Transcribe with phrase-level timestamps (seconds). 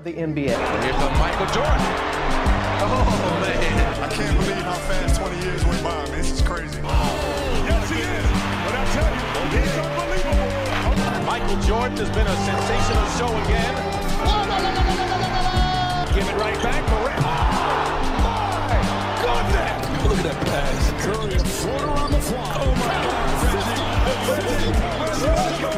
[0.00, 0.48] of the NBA.
[0.48, 1.84] Here's the Michael Jordan.
[2.80, 3.04] Oh,
[3.42, 4.00] man.
[4.00, 6.16] I can't believe how fast 20 years went by, man.
[6.16, 6.80] This is crazy.
[7.68, 8.28] Yes, he is.
[8.64, 9.20] But I tell you,
[9.52, 10.48] he's unbelievable.
[11.28, 13.74] Michael Jordan has been a sensational show again.
[16.16, 16.80] Give it right back.
[16.88, 17.20] Morant.
[17.20, 18.72] Oh, my
[19.20, 20.00] goodness.
[20.08, 20.82] Look at that pass.
[21.04, 22.56] Curry, a floater on the fly.
[22.56, 23.36] Oh, my God.
[23.52, 24.48] 50.
[24.48, 24.80] 50.
[24.96, 25.20] Let's
[25.60, 25.68] go.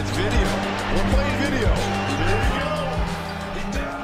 [0.00, 0.48] It's video.
[0.96, 2.15] We're playing video.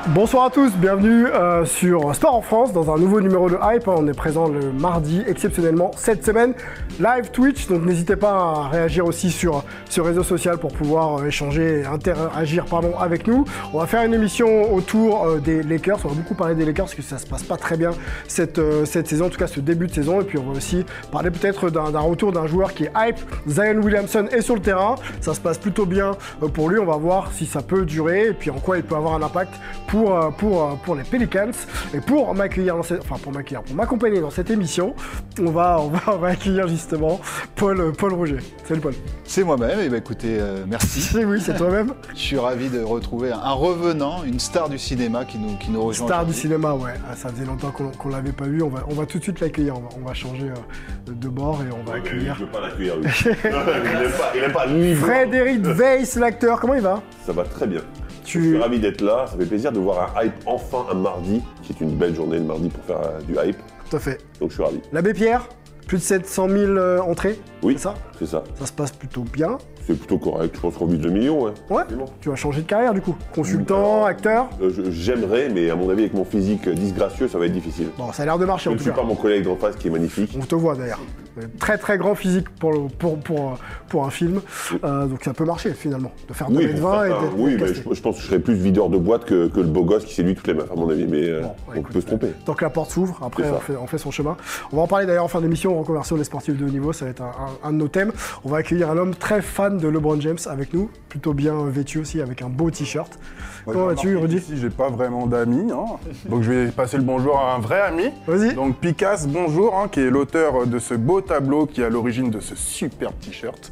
[0.09, 3.87] Bonsoir à tous, bienvenue euh, sur Sport en France dans un nouveau numéro de Hype.
[3.87, 6.55] On est présent le mardi exceptionnellement cette semaine
[6.99, 11.27] live Twitch, donc n'hésitez pas à réagir aussi sur sur réseau social pour pouvoir euh,
[11.27, 13.45] échanger interagir pardon avec nous.
[13.73, 16.01] On va faire une émission autour euh, des Lakers.
[16.05, 17.93] On va beaucoup parler des Lakers parce que ça se passe pas très bien
[18.27, 20.21] cette cette saison, en tout cas ce début de saison.
[20.21, 23.21] Et puis on va aussi parler peut-être d'un retour d'un joueur qui est hype.
[23.47, 26.17] Zion Williamson est sur le terrain, ça se passe plutôt bien
[26.55, 26.81] pour lui.
[26.81, 29.23] On va voir si ça peut durer et puis en quoi il peut avoir un
[29.23, 29.55] impact
[29.95, 31.53] euh, pour, euh, pour les Pelicans.
[31.95, 34.95] Et pour m'accueillir dans cette, enfin pour m'accueillir, pour m'accompagner dans cette émission,
[35.41, 37.21] on va, on va, on va accueillir justement
[37.57, 38.39] Paul, euh, Paul Rouget.
[38.67, 38.95] Salut Paul.
[39.25, 41.11] C'est moi-même, et bah écoutez, euh, merci.
[41.23, 41.93] Oui, oui, c'est toi-même.
[42.15, 45.83] Je suis ravi de retrouver un, revenant, une star du cinéma qui nous, qui nous
[45.83, 46.07] rejoint.
[46.07, 46.95] Star du cinéma, ouais.
[47.09, 48.63] Ah, ça faisait longtemps qu'on qu'on l'avait pas vu.
[48.63, 49.77] On va, on va tout de suite l'accueillir.
[49.77, 52.35] On va, on va changer euh, de bord et on va accueillir.
[52.39, 53.05] Je veux pas l'accueillir, lui.
[53.25, 54.97] il n'aime pas, pas voir.
[54.97, 56.61] Frédéric Weiss, l'acteur.
[56.61, 57.03] Comment il va?
[57.27, 57.83] Ça va très bien.
[58.25, 59.27] Je suis ravi d'être là.
[59.27, 62.39] Ça fait plaisir de voir un hype enfin un mardi, qui est une belle journée
[62.39, 63.59] le mardi pour faire euh, du hype.
[63.91, 64.19] tout à fait.
[64.41, 64.81] Donc je suis ravi.
[64.93, 65.49] L'abbé Pierre,
[65.87, 67.39] plus de 700 000 euh, entrées.
[67.63, 67.95] Oui, C'est ça?
[68.19, 68.45] c'est ça.
[68.59, 69.59] Ça se passe plutôt bien.
[69.87, 70.53] C'est plutôt correct.
[70.55, 71.43] Je pense qu'on vise 2 millions.
[71.45, 71.51] Ouais.
[71.71, 71.83] Ouais.
[71.83, 72.07] Absolument.
[72.21, 73.17] Tu vas changer de carrière du coup.
[73.35, 74.49] Consultant, acteur.
[74.63, 77.53] Euh, je- J'aimerais, mais à mon avis, avec mon physique euh, disgracieux, ça va être
[77.53, 77.89] difficile.
[77.99, 78.97] Bon, ça a l'air de marcher Je en ne tout suis cas.
[79.01, 80.37] pas mon collègue d'en face qui est magnifique.
[80.41, 81.01] On te voit d'ailleurs.
[81.39, 83.55] Euh, Très très grand physique pour, le- pour, pour, euh,
[83.89, 84.43] pour un film.
[84.85, 86.13] Euh, donc ça peut marcher finalement.
[86.29, 87.83] De faire 2 Oui, mètres pour 20 et certains, d'être oui mais casté.
[87.89, 90.05] je, je pense que je serais plus videur de boîte que, que le beau gosse
[90.05, 91.07] qui séduit toutes les meufs, à mon avis.
[91.07, 92.29] Mais euh, Bon, on écoute, peut se tromper.
[92.45, 93.55] Tant que la porte s'ouvre, après C'est ça.
[93.57, 94.37] on fait, on fait son chemin.
[94.73, 97.07] On va en parler d'ailleurs en fin d'émission, reconversion des sportifs de haut niveau, ça
[97.07, 97.27] va être un,
[97.65, 98.13] un- un de nos thèmes.
[98.45, 101.99] On va accueillir un homme très fan de LeBron James avec nous, plutôt bien vêtu
[101.99, 103.19] aussi, avec un beau t-shirt.
[103.65, 105.99] Comment vas-tu, Rudy j'ai pas vraiment d'amis, hein.
[106.29, 108.11] donc je vais passer le bonjour à un vrai ami.
[108.27, 108.55] Vas-y.
[108.55, 112.31] Donc Picasse, bonjour, hein, qui est l'auteur de ce beau tableau qui est à l'origine
[112.31, 113.71] de ce superbe t-shirt.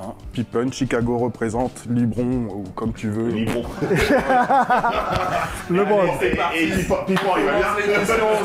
[0.00, 0.14] Hein.
[0.32, 3.28] Pippen, Chicago représente, Libron, ou comme tu veux.
[3.28, 3.62] Libron.
[5.70, 6.06] LeBron.
[6.22, 7.66] Et, et Pipon, Pipon, il va bien.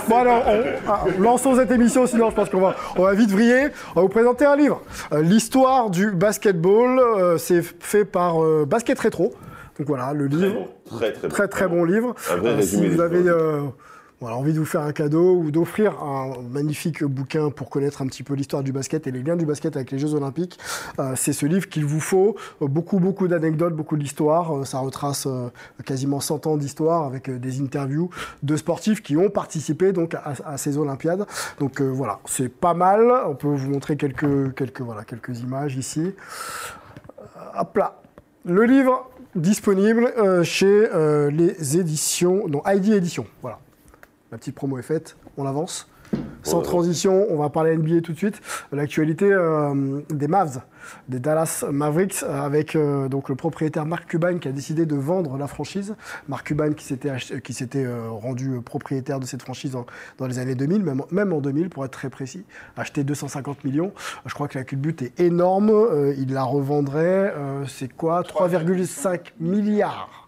[0.07, 3.31] Bon alors, on, ah, lançons cette émission, sinon je pense qu'on va, on va vite
[3.31, 3.68] vriller.
[3.95, 4.81] On va vous présenter un livre.
[5.13, 9.34] Euh, L'histoire du basketball, euh, c'est fait par euh, Basket Rétro.
[9.78, 10.56] Donc voilà, le Très livre.
[10.90, 11.34] bon, très très bon.
[11.34, 12.16] Très très bon livre.
[12.31, 13.24] Un vrai Euh, résumé si vous avez
[14.19, 18.07] voilà, envie de vous faire un cadeau ou d'offrir un magnifique bouquin pour connaître un
[18.07, 20.57] petit peu l'histoire du basket et les liens du basket avec les Jeux Olympiques,
[20.97, 22.36] euh, c'est ce livre qu'il vous faut.
[22.59, 24.66] Beaucoup beaucoup d'anecdotes, beaucoup d'histoires.
[24.66, 25.50] Ça retrace euh,
[25.86, 28.09] quasiment 100 ans d'histoire avec euh, des interviews
[28.41, 31.28] de sportifs qui ont participé donc à, à ces Olympiades.
[31.59, 33.13] Donc voilà, c'est pas mal.
[33.28, 36.16] On peut vous montrer quelques quelques voilà quelques images ici.
[37.59, 38.01] Hop là.
[38.45, 43.25] Le livre disponible euh, chez euh, les éditions, non, ID Éditions.
[43.41, 43.59] Voilà.
[44.31, 45.90] La petite promo est faite, on avance.
[46.44, 48.40] Sans transition, on va parler NBA tout de suite.
[48.72, 50.62] L'actualité euh, des Mavs,
[51.09, 55.38] des Dallas Mavericks, avec euh, donc le propriétaire Mark Cuban qui a décidé de vendre
[55.38, 55.95] la franchise.
[56.29, 59.85] Mark Cuban qui s'était ach- qui s'était euh, rendu propriétaire de cette franchise dans,
[60.19, 62.45] dans les années 2000, même, même en 2000 pour être très précis,
[62.78, 63.91] acheté 250 millions.
[64.25, 65.69] Je crois que la culbute est énorme.
[66.18, 67.34] Il la revendrait,
[67.68, 68.22] c'est quoi?
[68.22, 70.25] 3,5 milliards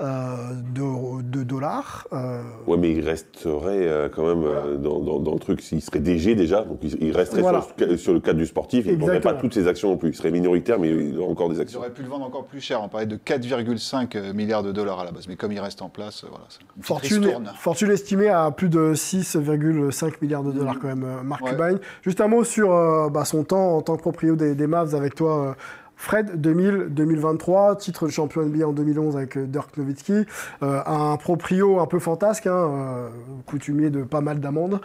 [0.00, 2.06] de, de dollars.
[2.12, 5.60] Euh, Ouais, mais il resterait euh, quand même euh, dans, dans, dans le truc.
[5.72, 7.62] Il serait DG déjà, donc il, il resterait Voilà.
[7.62, 8.84] sur, le- sur le cadre du sportif.
[8.86, 10.10] Il ne vendrait pas toutes ses actions non plus.
[10.10, 11.78] Il serait minoritaire, mais il aurait encore des actions.
[11.80, 12.82] auraient pu le vendre encore plus cher.
[12.82, 15.26] On parlait de 4,5 milliards de dollars à la base.
[15.28, 16.44] Mais comme il reste en place, euh, voilà.
[16.76, 21.50] une Fortune, estimée à plus de 6,5 milliards de dollars quand même, euh, Mark Ouais.
[21.52, 21.76] Cuban.
[22.02, 24.94] Juste un mot sur euh, bah, son temps en tant que propriétaire des, des Mavs
[24.94, 25.56] avec toi.
[25.98, 30.24] Fred, 2000-2023, titre de champion NBA en 2011 avec euh, Dirk Nowitzki,
[30.62, 33.08] Euh, un proprio un peu fantasque, hein, euh,
[33.46, 34.80] coutumier de pas mal d'amendes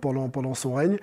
[0.00, 0.98] pendant, son règne.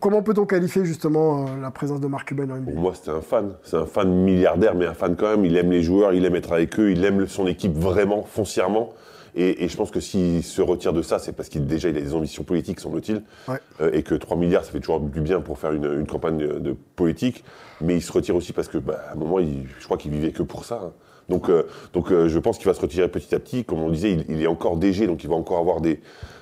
[0.00, 3.20] Comment peut-on qualifier justement la présence de Mark Cuban en NBA Pour moi, c'était un
[3.20, 3.52] fan.
[3.62, 5.44] C'est un fan milliardaire, mais un fan quand même.
[5.44, 8.94] Il aime les joueurs, il aime être avec eux, il aime son équipe vraiment, foncièrement.
[9.36, 11.96] Et, et je pense que s'il se retire de ça, c'est parce qu'il déjà il
[11.96, 13.58] a des ambitions politiques, semble-t-il, Ouais.
[13.80, 16.38] Euh, et que 3 milliards, ça fait toujours du bien pour faire une, une campagne
[16.38, 17.44] de, de politique.
[17.82, 20.10] Mais il se retire aussi parce que, bah, à un moment, il- je crois qu'il
[20.10, 20.80] vivait que pour ça.
[20.82, 20.92] hein.
[21.28, 23.64] Donc, euh, donc euh, je pense qu'il va se retirer petit à petit.
[23.64, 26.00] Comme on disait, il, il est encore DG, donc il va encore avoir des,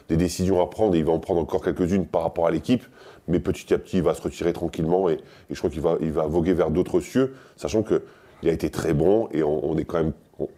[0.08, 2.84] des décisions à prendre et il va en prendre encore quelques-unes par rapport à l'équipe.
[3.26, 5.18] Mais petit à petit, il va se retirer tranquillement et, et
[5.50, 8.02] je crois qu'il va, il va voguer vers d'autres cieux, sachant que
[8.42, 10.48] il a été très bon et on, on est quand même on-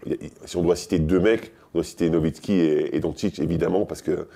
[0.45, 4.27] si on doit citer deux mecs, on Nowitzki et, et Doncic, évidemment, parce que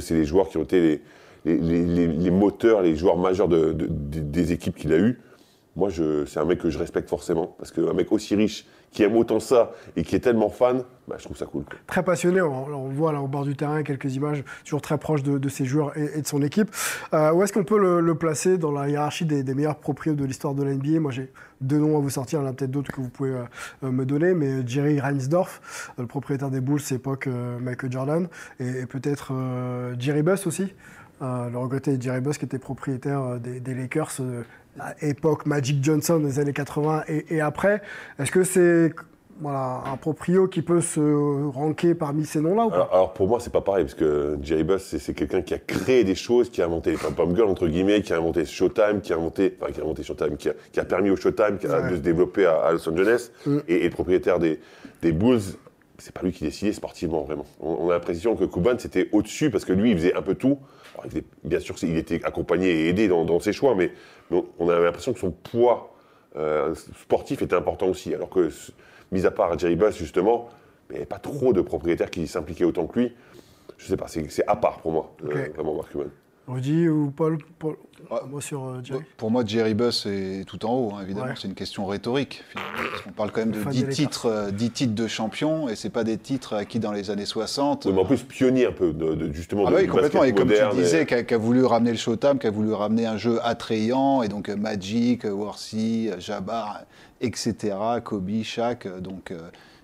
[0.00, 1.02] c'est les joueurs qui ont été
[1.44, 5.18] les, moteurs, les joueurs majeurs de- de- de- des équipes qu'il a eues.
[5.76, 5.88] Moi,
[6.26, 9.38] c'est un mec que je respecte forcément, parce qu'un mec aussi riche, qui aime autant
[9.40, 11.64] ça et qui est tellement fan, bah, je trouve ça cool.
[11.88, 15.48] Très passionné, on, voit là au bord du terrain, quelques images, toujours très proche de,
[15.48, 16.70] ses joueurs et, de son équipe.
[17.12, 20.54] Euh, où est-ce qu'on peut le, placer dans la hiérarchie des, meilleurs proprios de l'histoire
[20.54, 22.70] de la NBA Moi j'ai deux noms à vous sortir, il y en a peut-être
[22.70, 23.44] d'autres que vous pouvez euh,
[23.82, 28.28] euh, me donner, mais Jerry Reinsdorf, le propriétaire des Bulls, époque euh, Michael Jordan,
[28.60, 29.32] et, peut-être
[29.98, 30.72] Jerry Buss aussi.
[31.20, 34.22] Le regretté Jerry Buss qui était propriétaire des, Lakers
[34.78, 37.82] à époque Magic Johnson des années 80 et, et après.
[38.18, 38.94] Est-ce que c'est
[39.40, 41.00] voilà, un proprio qui peut se
[41.48, 44.38] ranker parmi ces noms-là ou pas Alors, alors, pour moi, c'est pas pareil, parce que
[44.42, 47.48] Jerry Buss, c'est, quelqu'un qui a créé des choses, qui a inventé les pom-pom girls,
[47.48, 50.48] entre guillemets, qui a inventé Showtime, qui a inventé, enfin, qui a inventé Showtime, qui
[50.50, 51.90] a, qui a permis au Showtime qui a- Ouais.
[51.90, 53.30] de se développer à, à Los Angeles,
[53.68, 54.60] et, et le propriétaire des,
[55.02, 55.40] des Bulls,
[55.98, 57.46] c'est pas lui qui décidait sportivement, vraiment.
[57.60, 60.34] On, on a l'impression que Kuban, c'était au-dessus, parce que lui, il faisait un peu
[60.34, 60.58] tout.
[60.94, 63.92] Alors, il était- bien sûr, il était accompagné et aidé dans, dans ses choix, mais,
[64.30, 65.94] mais on, on avait l'impression que son poids
[66.36, 68.48] euh, sportif était important aussi, alors que,
[69.12, 70.48] mis à part Jerry Buss, justement,
[70.88, 73.12] il n'y avait pas trop de propriétaires qui s'impliquaient autant que lui.
[73.78, 75.54] Je sais pas, c'est, c'est à part pour moi, euh, Ok.
[75.54, 76.04] vraiment, Mark Cuban.
[76.48, 77.76] Rudy ou Paul, Paul
[78.10, 78.18] Ouais.
[78.28, 79.02] Moi sur euh, Jerry.
[79.18, 81.26] Pour moi, Jerry Buss est tout en haut, hein, évidemment.
[81.26, 81.34] Ouais.
[81.36, 82.42] C'est une question rhétorique.
[83.04, 83.94] qu'on parle quand même de Fan des 10 Lakers.
[83.96, 87.26] titres, euh, 10 titres de champion, et c'est pas des titres acquis dans les années
[87.26, 87.84] 60.
[87.84, 90.24] Oui, mais en plus, pionnier un peu, de, de- justement, Ah de, bah oui, complètement.
[90.24, 90.70] Et comme moderne.
[90.74, 93.38] tu disais, qui a, a voulu ramener le Showtime, qui a voulu ramener un jeu
[93.44, 96.80] attrayant, et donc euh, Magic, euh, euh, Jabbar,
[97.20, 97.74] etc.,
[98.04, 98.86] Kobe, Shaq.
[98.86, 99.38] euh, Donc, euh,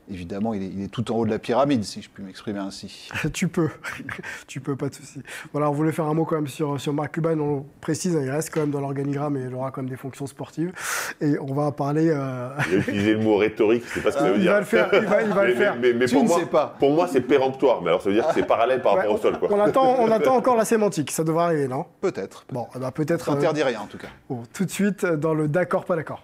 [0.08, 2.60] évidemment, il est, il est tout en haut de la pyramide, si je puis m'exprimer
[2.60, 3.08] ainsi.
[3.32, 3.68] tu peux,
[4.46, 5.20] tu peux, pas de souci.
[5.52, 7.38] Voilà, on voulait faire un mot quand même sur, sur Mark Cuban.
[7.40, 9.90] On le précise, hein, il reste quand même dans l'organigramme et il aura quand même
[9.90, 10.72] des fonctions sportives.
[11.20, 12.08] Et on va parler.
[12.08, 14.42] euh, Il a utilisé le mot rhétorique, je sais pas ce que ça veut il
[14.42, 14.52] dire.
[14.52, 15.76] va le faire, il va, il va mais, le faire.
[15.80, 16.76] mais- mais Tu pour ne moi, sais pas.
[16.78, 19.16] Pour moi, c'est péremptoire, mais alors ça veut dire que c'est parallèle par Ouais, rapport
[19.16, 19.48] au sol, quoi.
[19.50, 21.84] on, attend, on attend encore la sémantique, ça devrait arriver, non?
[22.00, 22.46] Peut-être.
[22.52, 23.24] Bon, eh ben, peut-être.
[23.24, 24.08] Ça euh, rien, en tout cas.
[24.30, 26.22] bon, tout de suite dans le d'accord, pas d'accord.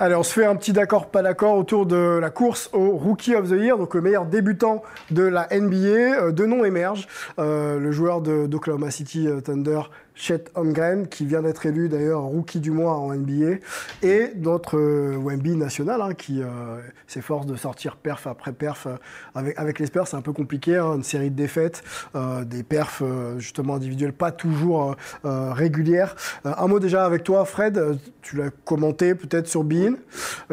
[0.00, 3.34] Allez, on se fait un petit d'accord, pas d'accord autour de la course au Rookie
[3.34, 5.76] of the Year, donc le meilleur débutant de la NBA.
[5.76, 7.06] Euh, deux noms émergent.
[7.38, 9.82] Euh, le joueur d'Oklahoma City euh, Thunder,
[10.14, 13.56] Chet Holmgren, qui vient d'être élu d'ailleurs Rookie du mois en NBA,
[14.02, 18.86] et notre euh, Wemby national, hein, qui euh, s'efforce de sortir perf après perf.
[18.86, 18.96] euh,
[19.34, 21.82] avec, les Spurs, c'est un peu compliqué, hein, une série de défaites,
[22.14, 23.02] euh, des perfs
[23.38, 26.14] justement individuelles pas toujours régulières.
[26.44, 29.94] Un mot déjà avec toi, Fred, tu l'as commenté peut-être sur Bean.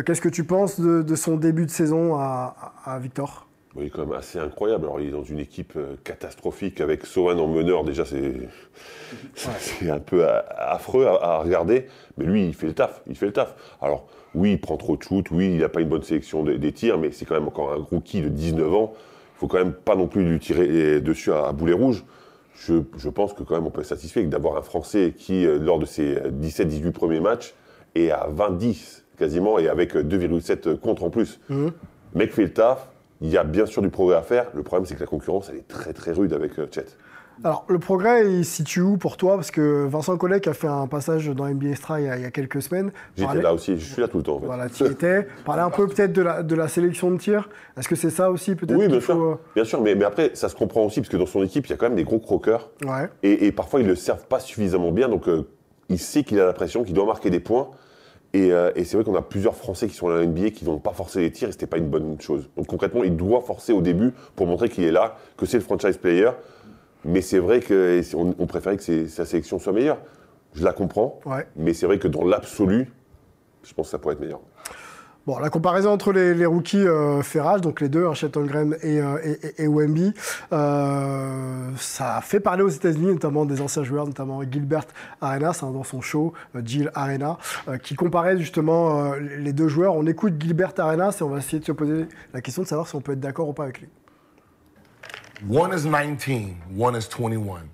[0.06, 3.51] Qu'est-ce que tu penses de, son début de saison à Victor?
[3.76, 4.86] Oui, quand même assez incroyable.
[4.86, 7.86] Alors, il est dans une équipe euh, catastrophique avec Sohan en meneur.
[7.86, 8.34] Déjà, c'est
[9.36, 11.88] c'est un peu affreux à, regarder.
[12.18, 13.02] Mais lui, il fait le taf.
[13.08, 13.56] Il fait le taf.
[13.82, 15.26] Alors, oui, il prend trop de shoot.
[15.32, 16.98] Oui, il n'a pas une bonne sélection des, des tirs.
[16.98, 18.94] Mais c'est quand même encore un rookie de 19 ans.
[19.36, 22.04] Il faut quand même pas non plus lui tirer dessus à, à boulet rouge.
[22.56, 25.58] Je, je pense que quand même on peut être satisfait d'avoir un Français qui, euh,
[25.58, 27.56] lors de ses 17-18 premiers matchs,
[27.96, 31.40] est à 20-10 quasiment et avec euh, 2,7 contre en plus.
[32.14, 32.90] Mec fait le taf.
[33.22, 34.48] Il y a bien sûr du progrès à faire.
[34.54, 36.86] Le problème, c'est que la concurrence, elle est très très rude avec euh, Chet.
[37.44, 39.36] Alors, le progrès, il se situe où pour toi?
[39.36, 42.18] Parce que Vincent Collet, qui a fait un passage dans NBA Extra il y a,
[42.18, 44.36] il y a quelques semaines, J'étais parlait- là aussi, je suis là tout le temps
[44.36, 44.46] en fait.
[44.46, 45.28] Voilà, tu étais.
[45.46, 47.50] Parlait un peu peut-être de la, de la sélection de tir.
[47.78, 49.40] Est-ce que c'est ça aussi peut-être Oui, bien faut, sûr.
[49.56, 51.70] Bien sûr, mais, mais après, ça se comprend aussi, parce que dans son équipe, il
[51.72, 52.70] y a quand même des gros croqueurs.
[52.86, 53.10] euh, Ouais.
[53.24, 55.10] Et, et parfois, ils ne le servent pas suffisamment bien.
[55.10, 55.48] Donc, euh,
[55.90, 57.70] il sait qu'il a la pression, qu'il doit marquer des points.
[58.34, 60.64] Et, euh, et c'est vrai qu'on a plusieurs Français qui sont à la NBA qui
[60.66, 62.50] n'ont pas forcé les tirs et c'était pas une bonne chose.
[62.56, 65.64] Donc concrètement, il doit forcer au début pour montrer qu'il est là, que c'est le
[65.64, 66.30] franchise player.
[67.04, 69.98] Mais c'est vrai qu'on on préférait que sa sélection soit meilleure.
[70.54, 71.20] Je la comprends.
[71.26, 71.48] Ouais.
[71.56, 72.92] Mais c'est vrai que dans l'absolu,
[73.64, 74.42] je pense que ça pourrait être meilleur.
[75.28, 77.22] Bon, la comparaison entre les, rookies euh,
[77.62, 78.14] donc les deux, hein,
[78.84, 80.14] euh, et, Wemby,
[80.52, 84.86] euh, ça a fait parler aux États-Unis, notamment des anciens joueurs, notamment Gilbert
[85.22, 86.34] Arenas dans son show,
[86.66, 87.38] Jill Arena,
[87.68, 89.94] euh, qui comparait justement les deux joueurs.
[89.94, 92.88] On écoute Gilbert Arenas et on va essayer de se poser la question de savoir
[92.88, 93.90] si on peut être d'accord ou pas avec lui.
[95.48, 97.70] One is 19, one is 21.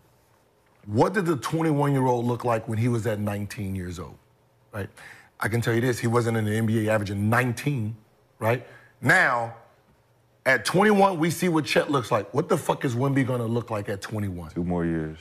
[0.86, 4.16] What did the 21 year old look like when he was at 19 years old?
[5.39, 7.96] I can tell you this he wasn't in the NBA averaging 19,
[8.39, 8.65] right?
[9.01, 9.56] Now,
[10.46, 12.34] at 21, we see what Chet looks like.
[12.34, 14.51] What the fuck is Wimby gonna look like at 21?
[14.51, 15.20] Two more years.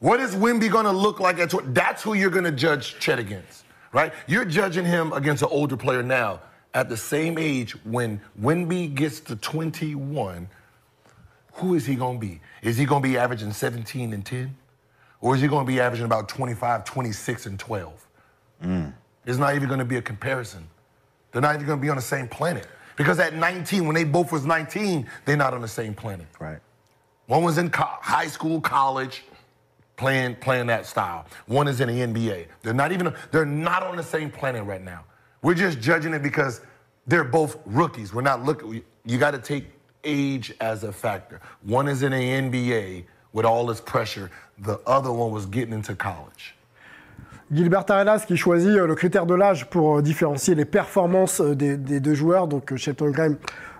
[0.00, 1.72] What is Wimby going to look like at 20?
[1.72, 4.14] That's who you're going to judge Chet against, right?
[4.26, 6.40] You're judging him against an older player now.
[6.72, 10.48] At the same age, when Wimby gets to 21,
[11.52, 12.40] who is he going to be?
[12.62, 14.56] Is he going to be averaging 17 and 10?
[15.20, 18.06] Or is he going to be averaging about 25, 26, and 12?
[19.26, 20.66] It's not even going to be a comparison.
[21.32, 22.66] They're not even going to be on the same planet.
[22.96, 26.26] Because at 19, when they both was 19, they're not on the same planet.
[26.38, 26.58] Right.
[27.26, 29.22] One was in co- high school, college,
[29.96, 31.26] playing playing that style.
[31.46, 32.46] One is in the NBA.
[32.62, 35.04] They're not even they're not on the same planet right now.
[35.42, 36.60] We're just judging it because
[37.06, 38.12] they're both rookies.
[38.12, 38.82] We're not looking.
[39.04, 39.66] You got to take
[40.04, 41.40] age as a factor.
[41.62, 44.30] One is in the NBA with all this pressure.
[44.58, 46.54] The other one was getting into college.
[47.52, 51.56] Gilbert Arenas qui choisit euh, le critère de l'âge pour euh, différencier les performances euh,
[51.56, 52.46] des, deux joueurs.
[52.46, 53.36] Donc Shelton Graham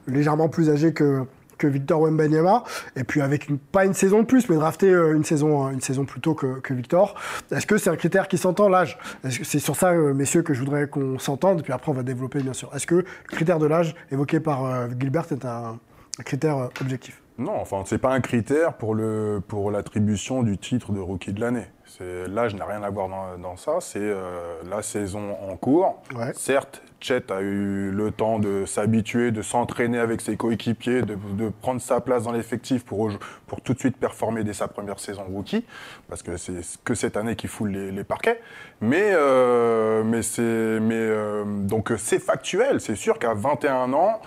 [0.09, 1.25] légèrement plus âgé que,
[1.63, 2.65] Victor Wembanyama.
[2.97, 6.73] Et puis avec pas une saison de plus, mais drafté une saison, plus tôt que,
[6.73, 7.15] Victor.
[7.51, 8.99] Est-ce que c'est un critère qui s'entend l'âge?
[9.29, 11.63] C'est sur ça, messieurs, que je voudrais qu'on s'entende?
[11.63, 12.75] Puis après, on va développer, bien sûr.
[12.75, 15.79] Est-ce que le critère de l'âge évoqué par Gilbert est un,
[16.25, 17.21] critère objectif?
[17.37, 21.67] Non, enfin, c'est pas un critère pour l'attribution du titre de rookie de l'année.
[21.99, 23.79] C'est l'âge n'a rien à voir dans, dans ça.
[23.81, 26.01] C'est euh, la saison en cours.
[26.15, 26.33] Ouais.
[26.35, 31.49] Certes, Chet a eu le temps de s'habituer, de s'entraîner avec ses coéquipiers, de, de
[31.49, 33.11] prendre sa place dans l'effectif pour
[33.47, 35.65] pour tout de suite performer dès sa première saison rookie,
[36.09, 38.41] parce que c'est que cette année qui foule les, les parquets.
[38.81, 42.81] Mais euh, mais c'est mais euh, donc c'est factuel.
[42.81, 44.21] C'est sûr qu'à 21 ans.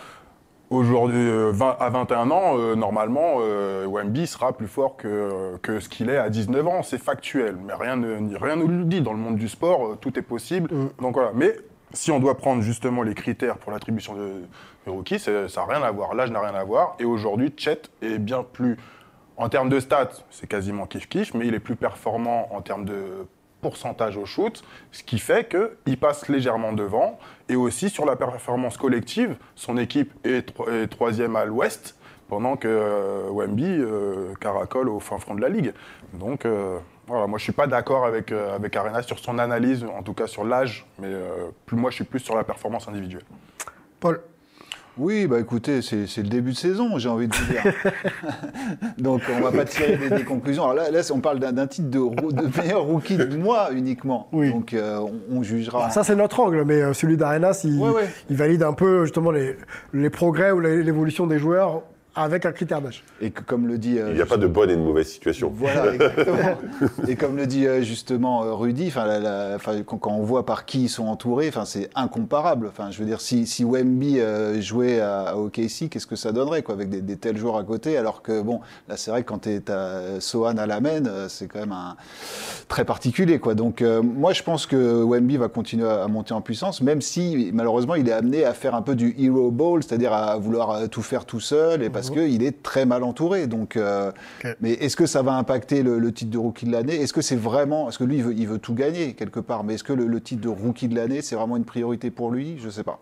[0.74, 5.80] Aujourd'hui, euh, 20 à 21 ans, euh, normalement, euh, Wemby sera plus fort que, que
[5.80, 6.82] ce qu'il est à 19 ans.
[6.82, 9.00] C'est factuel, mais rien ne rien nous le dit.
[9.00, 10.72] Dans le monde du sport, euh, tout est possible.
[11.00, 11.30] Donc voilà.
[11.36, 11.56] Mais
[11.92, 14.32] si on doit prendre justement les critères pour l'attribution de,
[14.88, 16.15] de rookie, ça n'a rien à voir.
[16.15, 16.96] L'âge n'a rien à voir.
[16.98, 18.77] Et aujourd'hui, Chet est bien plus,
[19.38, 23.27] en termes de stats, c'est quasiment kiff-kiff, mais il est plus performant en termes de
[23.63, 27.17] pourcentage au shoot, ce qui fait qu'il passe légèrement devant.
[27.50, 31.96] Et aussi sur la performance collective, son équipe est, tro- est troisième à l'ouest,
[32.29, 35.74] pendant que euh, Wemby euh, caracole au fin front de la ligue.
[36.13, 39.84] Donc euh, voilà, moi je suis pas d'accord avec, euh, avec Arena sur son analyse,
[39.84, 41.12] en tout cas sur l'âge, mais
[41.65, 43.25] plus, moi je suis plus sur la performance individuelle.
[44.00, 44.22] Paul
[44.97, 47.63] Oui, bah écoutez, c'est le début de saison, j'ai envie de vous dire.
[49.00, 50.63] Donc on va pas tirer des, des conclusions.
[50.69, 54.27] Alors là, là, on parle d'un titre de, meilleur rookie de mois uniquement.
[54.31, 54.51] Oui.
[54.51, 55.89] Donc euh, on, on jugera.
[55.89, 58.09] Ça, c'est notre angle, mais euh, celui d'Arenas, il, Ouais, ouais.
[58.29, 59.57] il valide un peu justement les,
[59.93, 61.81] les progrès ou l'évolution des joueurs
[62.15, 63.03] avec un critère d'âge.
[63.22, 63.98] Et que, comme le dit.
[63.98, 65.51] euh, Il n'y a pas de bonne et de mauvaise situation.
[65.55, 66.58] Voilà, exactement.
[67.08, 70.24] et comme le dit euh, justement euh, Rudy, enfin, la- la- enfin, quand, quand on
[70.24, 72.67] voit par qui ils sont entourés, enfin, c'est incomparable.
[72.67, 76.32] Enfin, je veux dire, si, si Wemby euh, jouait à, à OKC, qu'est-ce que ça
[76.32, 77.98] donnerait quoi, avec des, des tels joueurs à côté?
[77.98, 81.48] Alors que, bon, là, c'est vrai que quand tu as Sohan à la main, c'est
[81.48, 81.96] quand même un,
[82.67, 83.39] très particulier.
[83.39, 83.55] Quoi.
[83.55, 87.01] Donc, euh, moi, je pense que Wemby va continuer à, à monter en puissance, même
[87.01, 90.88] si, malheureusement, il est amené à faire un peu du hero ball, c'est-à-dire à vouloir
[90.89, 93.48] tout faire tout seul, et parce qu'il est très mal entouré.
[93.48, 94.12] Donc, euh,
[94.62, 96.95] mais est-ce que ça va impacter le, le titre de rookie de l'année?
[96.95, 99.63] Est-ce que c'est vraiment, est-ce que lui, il veut, il veut tout gagner quelque part?
[99.63, 102.31] Mais est-ce que le, le titre de rookie de l'année, c'est vraiment une priorité pour
[102.31, 102.57] lui?
[102.60, 103.00] Je sais pas.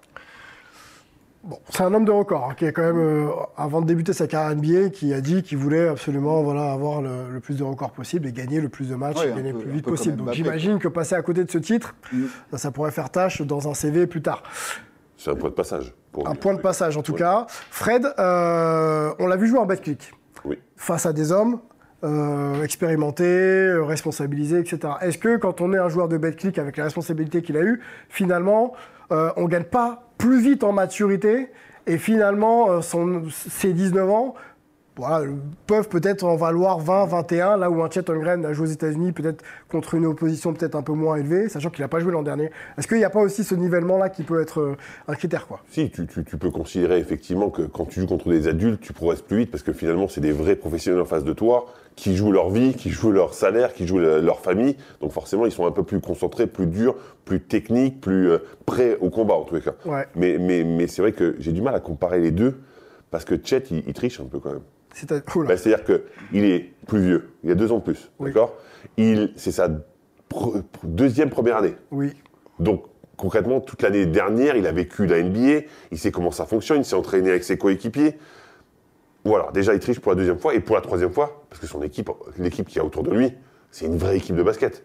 [1.44, 4.14] Bon, c'est un homme de record hein, qui est quand même, euh, avant de débuter
[4.14, 7.64] sa carrière NBA, qui a dit qu'il voulait absolument voilà, avoir le, le plus de
[7.64, 9.86] records possible et gagner le plus de matchs Ouais, et gagner peu- le plus vite
[9.86, 10.18] possible.
[10.18, 12.26] Donc j'imagine que passer à côté de ce titre, Mm.
[12.52, 14.44] ça, ça pourrait faire tâche dans un CV plus tard.
[15.18, 15.96] C'est un point de passage.
[16.12, 16.40] Pour Un lui.
[16.40, 17.46] point de passage en tout cas.
[17.70, 20.14] Fred, euh, on l'a vu jouer en clic
[20.46, 20.60] Oui.
[20.76, 21.60] face à des hommes
[22.04, 24.94] euh, expérimentés, euh, responsabilisés, etc.
[25.02, 27.80] Est-ce que quand on est un joueur de clic avec les responsabilités qu'il a eues,
[28.10, 28.74] finalement,
[29.12, 31.52] euh, on gagne pas plus vite en maturité
[31.88, 34.36] et finalement, son, ses 19 ans
[34.98, 35.26] voilà,
[35.68, 39.14] peuvent peut-être en valoir 20, 21, là où un Chet Holmgren a joué aux États-Unis,
[39.14, 42.24] peut-être contre une opposition peut-être un peu moins élevée, sachant qu'il n'a pas joué l'an
[42.24, 42.52] dernier.
[42.78, 44.76] Est-ce qu'il n'y a pas aussi ce nivellement-là qui peut être euh,
[45.08, 45.62] un critère quoi?
[45.72, 48.92] Si, tu, tu- tu peux considérer effectivement que quand tu joues contre des adultes, tu
[48.94, 52.16] progresses plus vite parce que finalement, c'est des vrais professionnels en face de toi qui
[52.16, 54.76] jouent leur vie, qui jouent leur salaire, qui jouent le- leur famille.
[55.00, 56.96] Donc forcément, ils sont un peu plus concentrés, plus durs,
[57.26, 59.74] plus techniques, plus euh, prêts au combat en tous les cas.
[59.86, 60.06] Ouais.
[60.16, 62.60] Mais, mais, mais c'est vrai que j'ai du mal à comparer les deux
[63.10, 64.62] parce que Chet, il, il triche un peu quand même.
[65.48, 68.30] Bah, C'est-à-dire qu'il est plus vieux, il a deux ans de plus, Oui.
[68.32, 68.56] d'accord?
[69.36, 69.70] C'est sa
[70.30, 71.76] pre- deuxième première année.
[71.92, 72.12] Oui.
[72.60, 72.84] Donc,
[73.18, 76.86] concrètement, toute l'année dernière, il a vécu la NBA, il sait comment ça fonctionne, il
[76.86, 78.18] s'est entraîné avec ses coéquipiers.
[79.24, 81.68] Voilà, déjà, il triche pour la deuxième fois, et pour la troisième fois, parce que
[81.68, 83.32] son équipe, l'équipe qui a autour de lui,
[83.70, 84.84] c'est une vraie équipe de basket.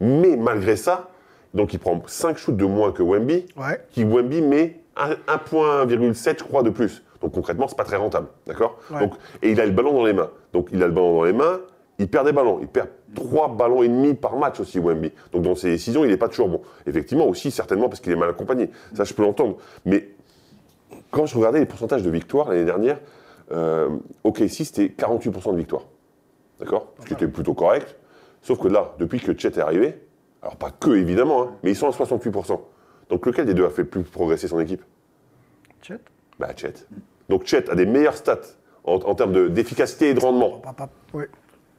[0.00, 1.10] Mais malgré ça,
[1.54, 3.82] donc il prend 5 shoots de moins que Wemby, Ouais.
[3.90, 7.02] qui Wemby met un- 1,7 je crois de plus.
[7.20, 9.00] Donc concrètement, c'est pas très rentable, d'accord Ouais.
[9.00, 10.30] Donc Et il a le ballon dans les mains.
[10.52, 11.60] Donc il a le ballon dans les mains,
[11.98, 12.58] il perd des ballons.
[12.60, 15.12] Il perd 3 ballons et demi par match aussi, Wemby.
[15.32, 16.62] Donc dans ses décisions, il n'est pas toujours bon.
[16.86, 18.70] Effectivement aussi, certainement parce qu'il est mal accompagné.
[18.94, 19.56] Ça, je peux l'entendre.
[19.84, 20.10] Mais
[21.10, 23.00] quand je regardais les pourcentages de victoire l'année dernière,
[23.50, 23.88] euh,
[24.24, 25.82] OKC, c'était 48% de victoire.
[26.60, 27.96] D'accord Ce qui était plutôt correct.
[28.42, 29.98] Sauf que là, depuis que Chet est arrivé,
[30.42, 32.60] alors pas que évidemment, hein, mais ils sont à 68%.
[33.10, 34.82] Donc lequel des deux a fait plus progresser son équipe?
[35.82, 35.98] Chet?
[36.38, 36.74] Bah Chet.
[37.28, 38.38] Donc Chet a des meilleurs stats
[38.84, 40.62] en, en termes de- d'efficacité et de rendement.
[41.14, 41.24] Oui,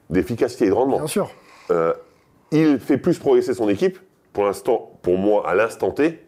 [0.10, 0.98] D'efficacité et de rendement.
[0.98, 1.30] bien sûr.
[1.72, 1.94] Euh,
[2.52, 3.98] il fait plus progresser son équipe.
[4.34, 6.20] Pour l'instant, pour moi, à l'instant T,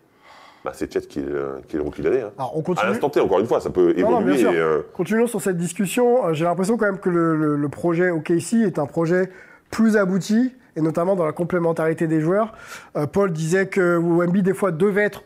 [0.63, 2.21] bah, c'est Chet qui est, le- qui est le rookie de l'année.
[2.23, 2.31] hein.
[2.37, 4.37] Alors, on À l'instant T, encore une fois, ça peut Non, non, bien évoluer.
[4.39, 4.51] sûr.
[4.53, 6.27] et, euh, Continuons sur cette discussion.
[6.27, 9.29] Euh, J'ai l'impression quand même que le, le- le projet OKC est un projet
[9.71, 12.53] plus abouti, et notamment dans la complémentarité des joueurs.
[12.95, 15.23] Euh, Paul disait que Wemby, des fois, devait être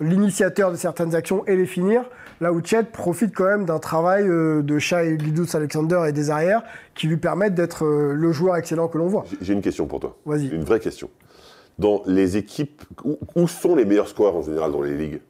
[0.00, 2.04] l'initiateur de certaines actions et les finir,
[2.40, 6.30] là où Chet profite quand même d'un travail euh, de Shai Gilgeous Alexander et des
[6.30, 6.62] arrières
[6.94, 9.24] qui lui permettent d'être euh, le joueur excellent que l'on voit.
[9.40, 10.16] J'ai une question pour toi.
[10.26, 10.48] Vas-y.
[10.48, 11.10] Une vraie question.
[11.78, 15.20] Dans les équipes, où, où sont les meilleurs scoreurs en général dans les ligues?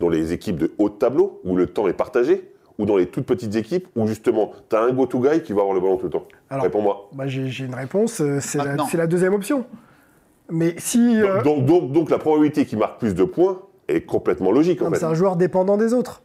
[0.00, 2.52] Dans les équipes de haut de tableau, où le temps est partagé?
[2.78, 5.62] Ou dans les toutes petites équipes, où justement, tu as un go-to guy qui va
[5.62, 6.26] avoir le ballon tout le temps?
[6.48, 7.08] Alors, Réponds-moi.
[7.12, 8.58] Bah, J'ai une réponse, euh, c'est
[8.96, 9.64] la, deuxième option.
[10.50, 11.20] Mais si...
[11.20, 14.90] euh, Donc, donc, donc la probabilité qu'il marque plus de points est complètement logique, en
[14.90, 14.98] fait.
[14.98, 16.22] c'est un joueur dépendant des autres.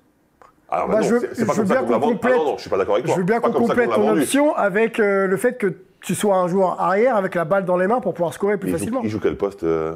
[0.73, 1.93] Alors, bah non, je- pas je veux bien qu'on.
[1.95, 3.17] Ah complète- non, non, je suis pas d'accord avec Je toi.
[3.17, 6.81] veux bien qu'on complète ton option avec euh, le fait que tu sois un joueur
[6.81, 9.01] arrière avec la balle dans les mains pour pouvoir scorer plus Il joue, facilement.
[9.03, 9.93] il joue quel poste, euh,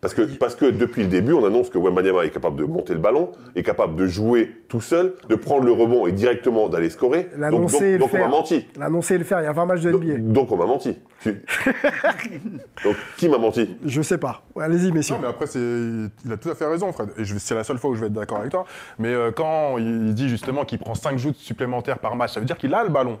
[0.00, 2.92] parce que, parce que depuis le début, on annonce que Wembanyama est capable de monter
[2.92, 6.90] le ballon, est capable de jouer tout seul, de prendre le rebond et directement d'aller
[6.90, 7.24] scorer.
[7.24, 8.66] Donc, donc, L'annoncer et le donc on m'a menti.
[8.78, 10.18] L'annoncer et le faire, il y a 20 matchs de Donc, NBA.
[10.32, 10.96] donc on m'a menti.
[12.84, 13.76] Donc qui m'a menti?
[13.84, 14.42] Je sais pas.
[14.54, 15.14] Ouais, Allez-y, messieurs.
[15.16, 15.58] Non, mais après, c'est...
[15.58, 17.10] il a tout à fait raison, Fred.
[17.18, 18.64] Et je- c'est la seule fois où je vais être d'accord avec toi.
[18.98, 22.46] Mais euh, quand il dit justement qu'il prend 5 joutes supplémentaires par match, ça veut
[22.46, 23.18] dire qu'il a le ballon.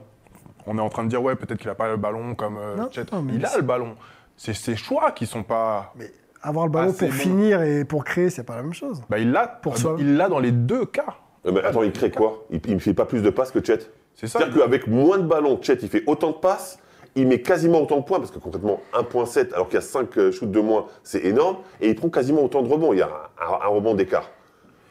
[0.66, 2.76] On est en train de dire, ouais, peut-être qu'il n'a pas le ballon comme euh,
[2.76, 2.88] Non,
[3.22, 3.94] mais Il a le ballon.
[4.36, 5.92] C'est ses choix qui sont pas.
[5.96, 6.10] Mais
[6.42, 7.14] avoir le ballon Ah, pour bon.
[7.14, 9.02] finir et pour créer, c'est pas la même chose.
[9.08, 9.96] Bah, il l'a Pour soi.
[9.98, 11.16] il l'a dans les deux cas.
[11.46, 12.44] Euh, mais Attends, il crée quoi?
[12.50, 13.78] Il ne fait pas plus de passes que Chet?
[14.14, 14.38] C'est ça.
[14.38, 16.78] C'est-à-dire qu'avec moins de ballons, Chet, il fait autant de passes,
[17.14, 20.30] il met quasiment autant de points, parce que concrètement, 1.7, alors qu'il y a 5
[20.32, 22.92] shoots de moins, c'est énorme, et il prend quasiment autant de rebonds.
[22.92, 24.30] Il y a un, un- un rebond d'écart.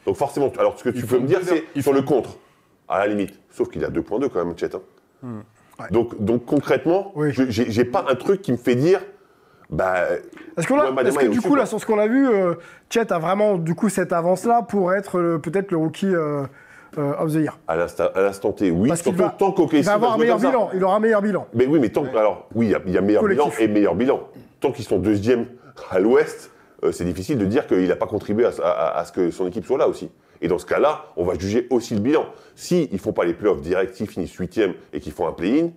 [0.05, 2.37] Donc forcément, alors ce que tu peux me dire, c'est sur font- le contre,
[2.87, 3.39] à la limite.
[3.51, 4.69] Sauf qu'il a 2.2 quand même, Chet.
[4.75, 4.81] hein.
[5.79, 5.87] Ouais.
[5.91, 7.31] Donc, donc concrètement, Oui.
[7.33, 9.01] je- j'ai pas un truc qui me fait dire,
[9.69, 9.95] bah,
[10.57, 12.55] Est-ce, qu'on a- Wembanyama est-ce que du coup, là, sur ce qu'on a vu, euh,
[12.89, 16.43] Chet a vraiment du coup cette avance-là pour être euh, peut-être le rookie euh,
[16.97, 19.73] euh, of the year à l'instant à l'instant T, oui, Parce qu'il va- tant qu'OKC
[19.79, 20.69] Il va avoir un meilleur bilan.
[20.73, 21.47] Il aura un meilleur bilan.
[21.53, 23.53] Mais oui, mais tant que- alors oui, il y a- il y, a meilleur Collectif.
[23.57, 24.19] bilan et meilleur bilan.
[24.61, 25.45] Tant qu'ils sont deuxième
[25.91, 26.51] à l'Ouest,
[26.83, 29.45] euh, c'est difficile de dire qu'il n'a pas contribué à, à- à ce que son
[29.47, 30.09] équipe soit là aussi.
[30.41, 32.25] Et dans ce cas-là, on va juger aussi le bilan.
[32.55, 35.69] Si ils font pas les playoffs directs, s'ils finissent huitième et qu'ils font un play-in,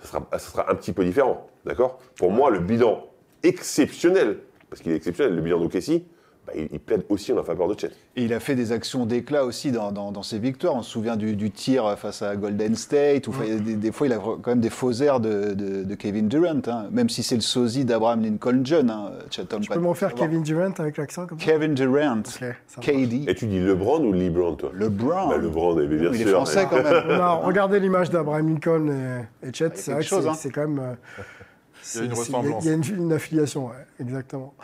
[0.00, 1.98] ça sera, ça sera un petit peu différent, d'accord?
[2.18, 3.04] Pour moi, le bilan
[3.42, 4.38] exceptionnel,
[4.70, 6.02] parce qu'il est exceptionnel, le bilan d'OKC,
[6.46, 7.90] bah, il, il plaide aussi en la faveur de Chet.
[8.14, 10.76] Et il a fait des actions d'éclat aussi dans, dans- dans ses victoires.
[10.76, 13.26] On se souvient du, du tir face à Golden State.
[13.26, 13.32] Ou,
[13.64, 16.62] des, des fois, il a quand même des faux airs de, de- de Kevin Durant.
[16.68, 16.86] hein.
[16.92, 18.90] Même si c'est le sosie d'Abraham Lincoln John.
[18.90, 21.44] Hein, Chatham Tu peux m'en faire Kevin Durant avec l'accent comme ça?
[21.46, 22.22] Kevin Durant.
[22.80, 23.28] KD.
[23.28, 24.70] Et tu dis LeBron ou LeBron, toi?
[24.72, 25.28] LeBron.
[25.30, 27.02] Bah, LeBron, eh bien, bien il est français quand même.
[27.08, 28.86] On a regardé l'image d'Abraham Lincoln
[29.42, 29.70] et, et Chet.
[29.74, 30.34] C'est vrai que chose, c'est, hein.
[30.34, 30.78] c'est quand même.
[30.78, 31.22] euh,
[31.94, 32.64] Il y a une ressemblance.
[32.64, 34.54] Il y a une, une affiliation, ouais, exactement.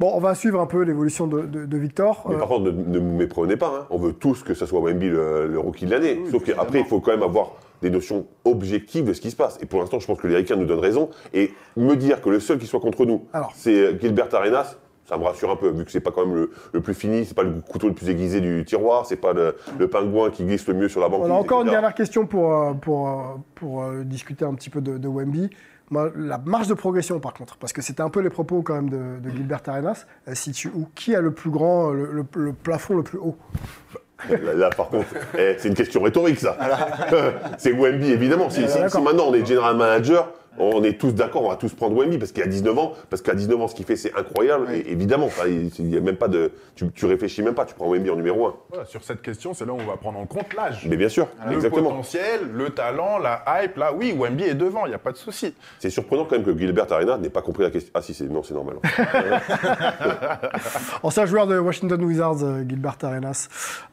[0.00, 2.24] Bon, on va suivre un peu l'évolution de, de- de Victor.
[2.28, 3.72] Mais Euh, par contre, ne, ne vous méprenez pas.
[3.82, 3.86] hein.
[3.90, 6.20] On veut tous que ce soit Wemby le, le rookie de l'année.
[6.30, 9.58] Sauf qu'après, il faut quand même avoir des notions objectives de ce qui se passe.
[9.62, 11.10] Et pour l'instant, je pense que les Ricains nous donnent raison.
[11.32, 15.24] Et me dire que le seul qui soit contre nous, c'est Gilbert Arenas, ça me
[15.24, 17.42] rassure un peu, vu que c'est pas quand même le, le plus fini, c'est pas
[17.42, 20.72] le couteau le plus aiguisé du tiroir, c'est pas le, le pingouin qui glisse le
[20.72, 21.30] mieux sur la banquise.
[21.30, 23.12] On a encore une dernière question pour, euh, pour, euh,
[23.54, 25.50] pour euh, discuter un petit peu de, de Wemby.
[25.90, 28.74] Moi, la marge de progression, par contre, parce que c'était un peu les propos quand
[28.74, 31.94] même de, de Gilbert Arenas, elle se situe où Qui a le plus grand, euh,
[31.94, 33.36] le, le- le plafond le plus haut?
[34.30, 35.06] Là, là, par contre,
[35.38, 36.56] eh, c'est une question rhétorique, ça.
[37.58, 38.48] c'est Wemby, évidemment.
[38.48, 41.96] Si, si- maintenant on est general manager, on est tous d'accord, on va tous prendre
[41.96, 44.68] Wemby parce qu'il a 19 ans, parce qu'à 19 ans, ce qu'il fait, c'est incroyable.
[44.72, 47.74] Et évidemment, enfin, il y a même pas de, tu, tu réfléchis même pas, tu
[47.74, 48.54] prends Wemby en numéro 1.
[48.70, 50.86] Voilà, sur cette question, c'est là où on va prendre en compte l'âge.
[50.88, 51.90] Mais bien sûr, Le exactement.
[51.90, 55.16] potentiel, le talent, la hype, là, oui, Wemby est devant, il n'y a pas de
[55.16, 55.54] souci.
[55.78, 57.90] C'est surprenant quand même que Gilbert Arena n'ait pas compris la question.
[57.94, 58.76] Ah si, c'est non, c'est normal.
[61.02, 63.48] Ancien joueur de Washington Wizards, euh, Gilbert Arenas.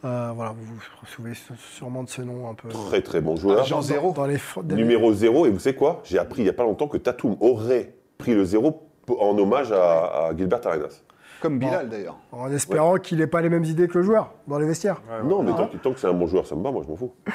[0.05, 1.33] Euh, voilà, vous vous souvenez
[1.75, 2.69] sûrement de ce nom un peu.
[2.69, 3.61] très très bon joueur.
[3.61, 4.13] Agent zéro.
[4.13, 6.01] Dans les, fr- dans les- Numéro 0, et vous savez quoi?
[6.03, 8.87] J'ai appris n'y a pas longtemps que Tatum aurait pris le 0
[9.19, 11.01] en hommage à Gilbert Arenas.
[11.41, 12.17] Comme Bilal d'ailleurs.
[12.31, 15.01] En espérant qu'il n'ait pas les mêmes idées que le joueur dans les vestiaires.
[15.25, 16.89] non, mais tant, que- tant que c'est un bon joueur, ça me va, moi je
[16.89, 17.11] m'en fous.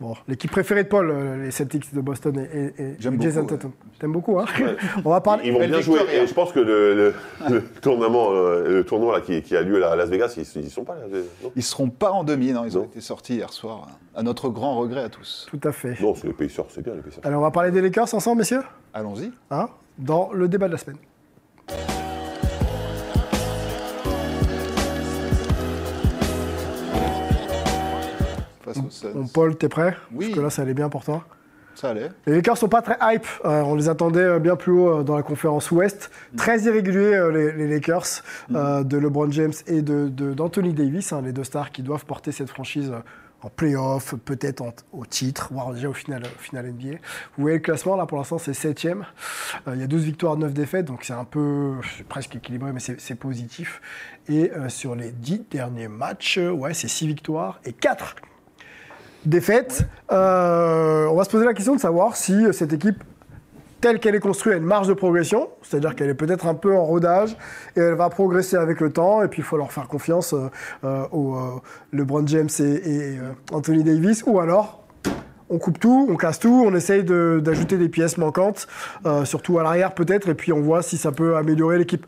[0.00, 3.40] Bon, l'équipe préférée de Paul, euh, les Celtics de Boston et, et- et J'aime Jason
[3.40, 3.72] beaucoup, Tatum.
[3.98, 4.44] T'aimes beaucoup, hein
[5.04, 5.42] On va parler.
[5.48, 5.98] Ils vont bien jouer.
[6.12, 7.14] Et je pense que le, le-
[7.50, 10.62] le tournement, euh, le tournoi là, qui, qui a lieu là, à Las Vegas, ils,
[10.62, 11.00] ils sont pas là.
[11.42, 14.50] Non, Ils seront pas en demi, non, ils ont été sortis hier soir, à notre
[14.50, 15.48] grand regret à tous.
[15.50, 16.00] Tout à fait.
[16.00, 17.20] non c'est les Pacers, c'est bien les Pacers.
[17.24, 18.62] Allez, on va parler des Lakers ensemble, messieurs
[18.94, 19.32] Allons-y.
[19.50, 19.68] Hein
[19.98, 20.98] dans le débat de la semaine.
[28.68, 29.12] Face aux Suns.
[29.14, 29.96] Bon, Paul, t'es prêt?
[30.12, 30.26] Oui.
[30.26, 31.24] Parce que là, ça allait bien pour toi.
[31.74, 32.10] Ça allait.
[32.26, 33.26] Les Lakers sont pas très hype.
[33.44, 36.10] Euh, on les attendait euh, bien plus haut euh, dans la conférence Ouest.
[36.36, 38.02] Très irréguliers, euh, les, les Lakers,
[38.52, 42.04] euh, de LeBron James et de, de- d'Anthony Davis, hein, les deux stars qui doivent
[42.04, 42.98] porter cette franchise euh,
[43.42, 46.96] en playoff, peut-être au titre, voire déjà au final, au final NBA.
[47.36, 48.82] Vous voyez le classement, là, pour l'instant, c'est 7
[49.72, 51.74] Il y a 12 victoires, 9 défaites, donc c'est un peu
[52.08, 53.80] presque équilibré, mais c'est, positif.
[54.28, 58.16] Et euh, sur les 10 derniers matchs, euh, ouais, c'est 6 victoires et 4
[59.28, 59.82] défaite.
[60.10, 63.02] Euh, on va se poser la question de savoir si cette équipe,
[63.80, 66.76] telle qu'elle est construite, a une marge de progression, c'est-à-dire qu'elle est peut-être un peu
[66.76, 67.36] en rodage
[67.76, 69.22] et elle va progresser avec le temps.
[69.22, 70.48] Et puis il faut leur faire confiance euh,
[70.84, 71.40] euh, au euh,
[71.92, 74.84] LeBron James et, et, euh, Anthony Davis, ou alors.
[75.50, 78.66] On coupe tout, on casse tout, on essaye de- d'ajouter des pièces manquantes,
[79.06, 82.04] euh, surtout à l'arrière peut-être, et puis on voit si ça peut améliorer l'équipe.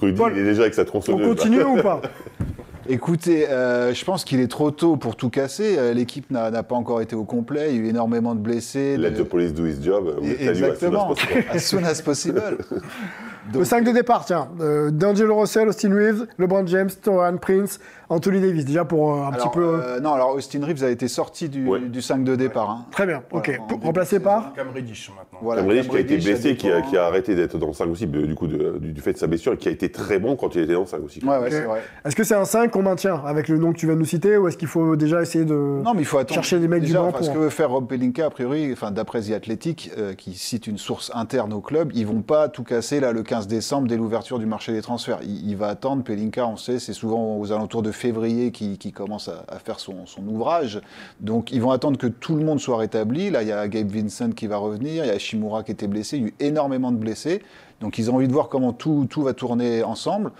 [0.00, 2.00] Rudy, Paul, il est déjà avec sa On continue ou pas?
[2.88, 5.76] Écoutez, euh, je pense qu'il est trop tôt pour tout casser.
[5.78, 7.68] Euh, L'équipe n'a n'a pas encore été au complet.
[7.70, 8.96] Il y a eu énormément de blessés.
[8.96, 10.12] Let de- the police do his job.
[10.20, 11.06] We'll tell you as soon as Exactement.
[11.08, 11.44] possible.
[11.50, 12.58] As soon as possible.
[13.52, 14.48] Le 5 de départ, tiens.
[14.60, 18.64] Euh, D'Angelo Russell, Austin Reeves, LeBron James, Torian Prince, Anthony Davis.
[18.64, 19.64] Déjà pour euh, un Alors, petit peu.
[19.82, 21.80] euh, non, alors Austin Reeves a été sorti du, Ouais.
[21.80, 22.70] du 5 de départ.
[22.70, 22.86] hein.
[22.92, 23.46] Très bien, ok.
[23.48, 25.38] Voilà, Pour- remplacé par Cam Reddish maintenant.
[25.42, 26.90] Voilà, Cam Reddish qui a été blessé, qui a, dépend.
[26.90, 29.18] qui a arrêté d'être dans le 5 aussi, du coup, de- du, du fait de
[29.18, 31.24] sa blessure, et qui a été très bon quand il était dans le 5 aussi.
[31.24, 31.82] Ouais, ouais, c'est vrai.
[32.04, 34.04] Est-ce que c'est un 5 qu'on maintient avec le nom que tu viens de nous
[34.06, 35.54] citer ou est-ce qu'il faut déjà essayer de.
[35.54, 36.34] Non, mais il faut attendre.
[36.34, 38.30] Chercher des mecs du Déjà, banc enfin, pour- Ce que veut faire Rob Pelinka, a
[38.30, 42.22] priori, enfin, d'après The Athletic, euh, qui cite une source interne au club, ils vont
[42.22, 45.20] pas tout casser là le 15 décembre dès l'ouverture du marché des transferts.
[45.22, 46.04] Il, va attendre.
[46.04, 50.04] Pelinka, on sait, c'est souvent aux alentours de février qu'il qui commence à, faire son,
[50.28, 50.82] ouvrage.
[51.20, 53.30] Donc, ils vont attendre que tout le monde soit rétabli.
[53.30, 55.86] Là, il y a Gabe Vincent qui va revenir, il y a Shimura qui était
[55.86, 57.40] blessé, il y a eu énormément de blessés.
[57.80, 60.30] Donc, ils ont envie de voir comment tout va tourner ensemble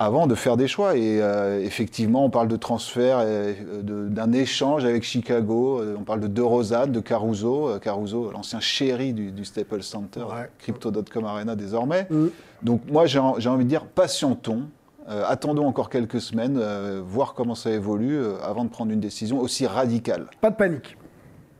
[0.00, 0.96] avant de faire des choix.
[0.96, 5.78] Et euh, effectivement, on parle de transfert, euh, de- d'un échange avec Chicago.
[5.80, 7.78] euh, on parle de DeRozan, de Caruso.
[7.80, 10.48] Caruso, l'ancien chéri du, du Staples Center, Ouais.
[10.58, 12.06] Crypto.com Arena désormais.
[12.10, 12.26] Mm.
[12.62, 14.62] Donc moi, j'ai en- j'ai envie de dire, patientons.
[15.08, 19.00] euh, attendons encore quelques semaines, euh, voir comment ça évolue euh, avant de prendre une
[19.00, 20.26] décision aussi radicale.
[20.40, 20.96] Pas de panique.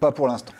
[0.01, 0.53] Pas pour l'instant.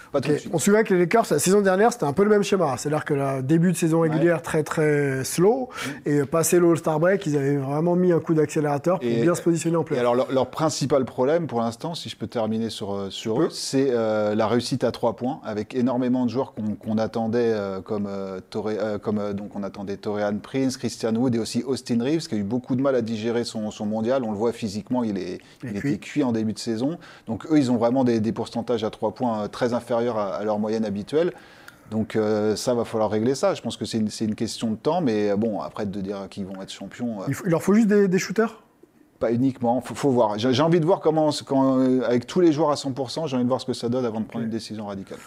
[0.53, 2.75] On se souvient que les Lakers, la saison dernière, c'était un peu le même schéma.
[2.77, 5.71] C'est-à-dire que le début de saison régulière très très slow
[6.05, 9.35] et passé le All-Star Break, ils avaient vraiment mis un coup d'accélérateur pour Et- bien
[9.35, 10.01] se positionner en playoff.
[10.01, 13.89] alors, leur, leur principal problème pour l'instant, si je peux terminer sur, euh, eux, c'est
[13.91, 18.41] euh, la réussite à trois points, avec énormément de joueurs qu'on attendait, euh, comme, euh,
[19.33, 22.77] donc on attendait Torian Prince, Christian Wood et aussi Austin Reeves, qui a eu beaucoup
[22.77, 24.23] de mal à digérer son, son mondial.
[24.25, 26.99] On le voit physiquement, il, est, Il était cuit en début de saison.
[27.27, 30.35] Donc eux, ils ont vraiment des, des pourcentages à trois points euh, très inférieurs à,
[30.37, 31.33] à leur moyenne habituelle.
[31.91, 33.55] Donc euh, ça, va falloir régler ça.
[33.55, 36.47] Je pense que c'est une, question de temps, mais euh, bon, après de dire qu'ils
[36.47, 38.63] vont être champions, euh, Il, faut- il leur faut juste des, des shooters?
[39.19, 40.39] Pas uniquement, faut, faut voir.
[40.39, 43.45] J'ai envie de voir comment, quand, euh, avec tous les joueurs à 100%, j'ai envie
[43.45, 45.19] de voir ce que ça donne avant de prendre une décision radicale.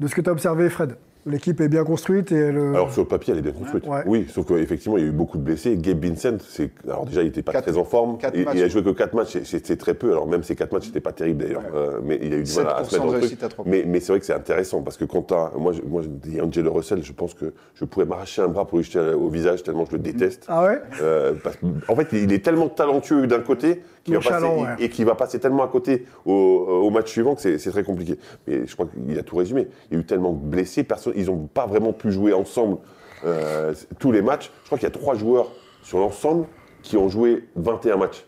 [0.00, 0.96] De ce que tu as observé, Fred,
[1.28, 3.86] l'équipe est bien construite et elle, Alors sur le papier, elle est bien construite.
[3.86, 4.02] Ouais.
[4.06, 5.76] Oui, sauf qu'effectivement, il y a eu beaucoup de blessés.
[5.76, 8.18] Gabe Vincent, c'est alors déjà, il n'était pas Quatre- très en forme.
[8.18, 8.54] quatre Il, matchs.
[8.56, 10.10] il a joué que 4 matchs, c'est- très peu.
[10.12, 11.62] Alors même ces 4 matchs, c'était pas terrible d'ailleurs.
[11.74, 13.48] Euh, mais il a eu du mal à, se 7% mettre dans de le réussite
[13.48, 13.66] truc.
[13.66, 16.08] Mais, mais c'est vrai que c'est intéressant parce que quand t'as, moi, je, moi, je
[16.08, 19.28] dis Angelo Russell, je pense que je pourrais m'arracher un bras pour lui jeter au
[19.28, 20.44] visage tellement je le déteste.
[20.48, 20.80] Ah ouais?
[21.02, 24.62] Euh, parce que, en fait, il est tellement talentueux d'un côté qu'il va passer, Nonchalant,
[24.62, 24.68] ouais.
[24.78, 27.82] et qui va passer tellement à côté au, au match suivant que c'est c'est très
[27.84, 28.18] compliqué.
[28.46, 29.68] Mais je crois qu'il a tout résumé.
[29.90, 32.78] Il y a eu tellement de blessés, personne, ils n'ont pas vraiment pu jouer ensemble
[33.24, 34.50] euh, tous les matchs.
[34.62, 35.50] Je crois qu'il y a trois joueurs
[35.82, 36.46] sur l'ensemble
[36.82, 38.24] qui ont joué 21 matchs.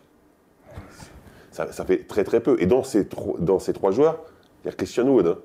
[1.51, 2.55] Ça, ça fait très très peu.
[2.59, 3.07] Et dans ces,
[3.39, 4.23] dans ces trois joueurs,
[4.63, 5.27] il y a Christian Wood.
[5.27, 5.37] hein.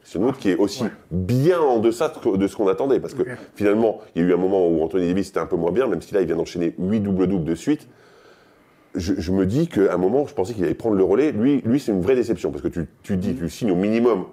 [0.00, 3.00] Christian Wood qui est aussi bien en deçà de ce qu'on attendait.
[3.00, 3.22] Parce que
[3.54, 5.86] finalement, il y a eu un moment où Anthony Davis était un peu moins bien,
[5.86, 7.88] même si là, il vient d'enchaîner 8 double-doubles de suite.
[8.94, 11.32] Je, je me dis qu'à un moment, je pensais qu'il allait prendre le relais.
[11.32, 12.50] Lui, lui c'est une vraie déception.
[12.50, 14.26] Parce que tu, tu dis, tu signes au minimum.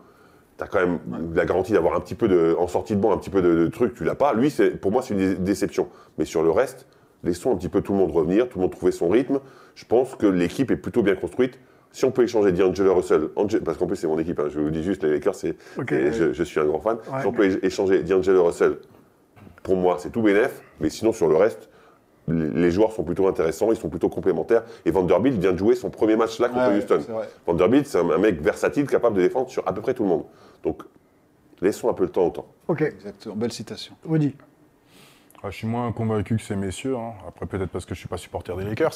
[0.61, 0.99] Tu as quand même
[1.33, 3.55] la garantie d'avoir un petit peu de, en sortie de banc, un petit peu de,
[3.55, 4.33] de trucs, tu l'as pas.
[4.35, 5.87] Lui, c'est, pour moi, c'est une dé- déception.
[6.19, 6.85] Mais sur le reste,
[7.23, 9.39] laissons un petit peu tout le monde revenir, tout le monde trouver son rythme.
[9.73, 11.57] Je pense que l'équipe est plutôt bien construite.
[11.91, 13.29] Si on peut échanger D'Angelo Russell,
[13.65, 15.55] parce qu'en plus c'est mon équipe, hein, je vous dis juste, les Lakers, c'est,
[15.89, 16.97] je, je suis un grand fan.
[17.11, 17.21] Ouais.
[17.21, 18.77] Si on peut échanger D'Angelo Russell,
[19.63, 20.61] pour moi, c'est tout bénef.
[20.79, 21.69] Mais sinon, sur le reste,
[22.27, 24.63] les joueurs sont plutôt intéressants, ils sont plutôt complémentaires.
[24.85, 26.99] Et Vanderbilt vient de jouer son premier match là contre Ouais, Houston.
[27.47, 30.23] Vanderbilt, c'est un mec versatile, capable de défendre sur à peu près tout le monde.
[30.63, 30.83] Donc,
[31.61, 32.47] laissons un peu le temps au temps.
[32.67, 33.95] Ok, Exactement, belle citation.
[34.07, 34.35] Rudy.
[35.43, 36.95] Ah, je suis moins convaincu que ces messieurs.
[36.95, 37.13] hein.
[37.27, 38.93] Après, peut-être parce que je suis pas supporter des Lakers.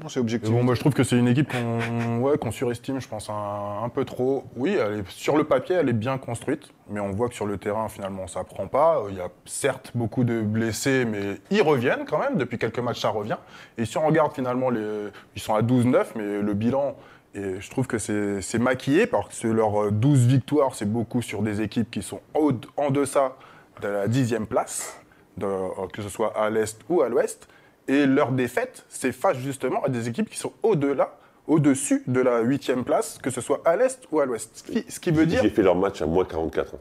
[0.00, 0.48] Non, c'est objectif.
[0.48, 3.82] bon, moi, je trouve que c'est une équipe qu'on ouais, qu'on surestime, je pense, un,
[3.82, 4.44] un peu trop.
[4.54, 7.46] Oui, elle est, sur le papier, elle est bien construite, mais on voit que sur
[7.46, 9.02] le terrain, finalement, ça prend pas.
[9.10, 12.36] Il y a certes beaucoup de blessés, mais ils reviennent quand même.
[12.36, 13.38] Depuis quelques matchs, ça revient.
[13.76, 16.94] Et si on regarde finalement, les, ils sont à 12-9, mais le bilan,
[17.38, 21.60] et je trouve que c'est maquillé parce que leurs 12 victoires, c'est beaucoup sur des
[21.62, 23.36] équipes qui sont au- en deçà
[23.82, 25.00] de la dixième place,
[25.36, 27.48] de- que ce soit à l'est ou à l'ouest.
[27.86, 32.40] Et leurs défaites, c'est face justement à des équipes qui sont au-delà, au-dessus de la
[32.40, 34.50] huitième place, que ce soit à l'est ou à l'ouest.
[34.54, 36.74] Ce qui, ce qui veut dire J'ai fait leur match à moins 44.
[36.74, 36.78] hein.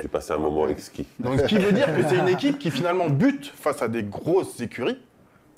[0.00, 1.06] J'ai passé un moment exquis.
[1.18, 4.04] donc, ce qui veut dire que c'est une équipe qui finalement bute face à des
[4.04, 4.98] grosses écuries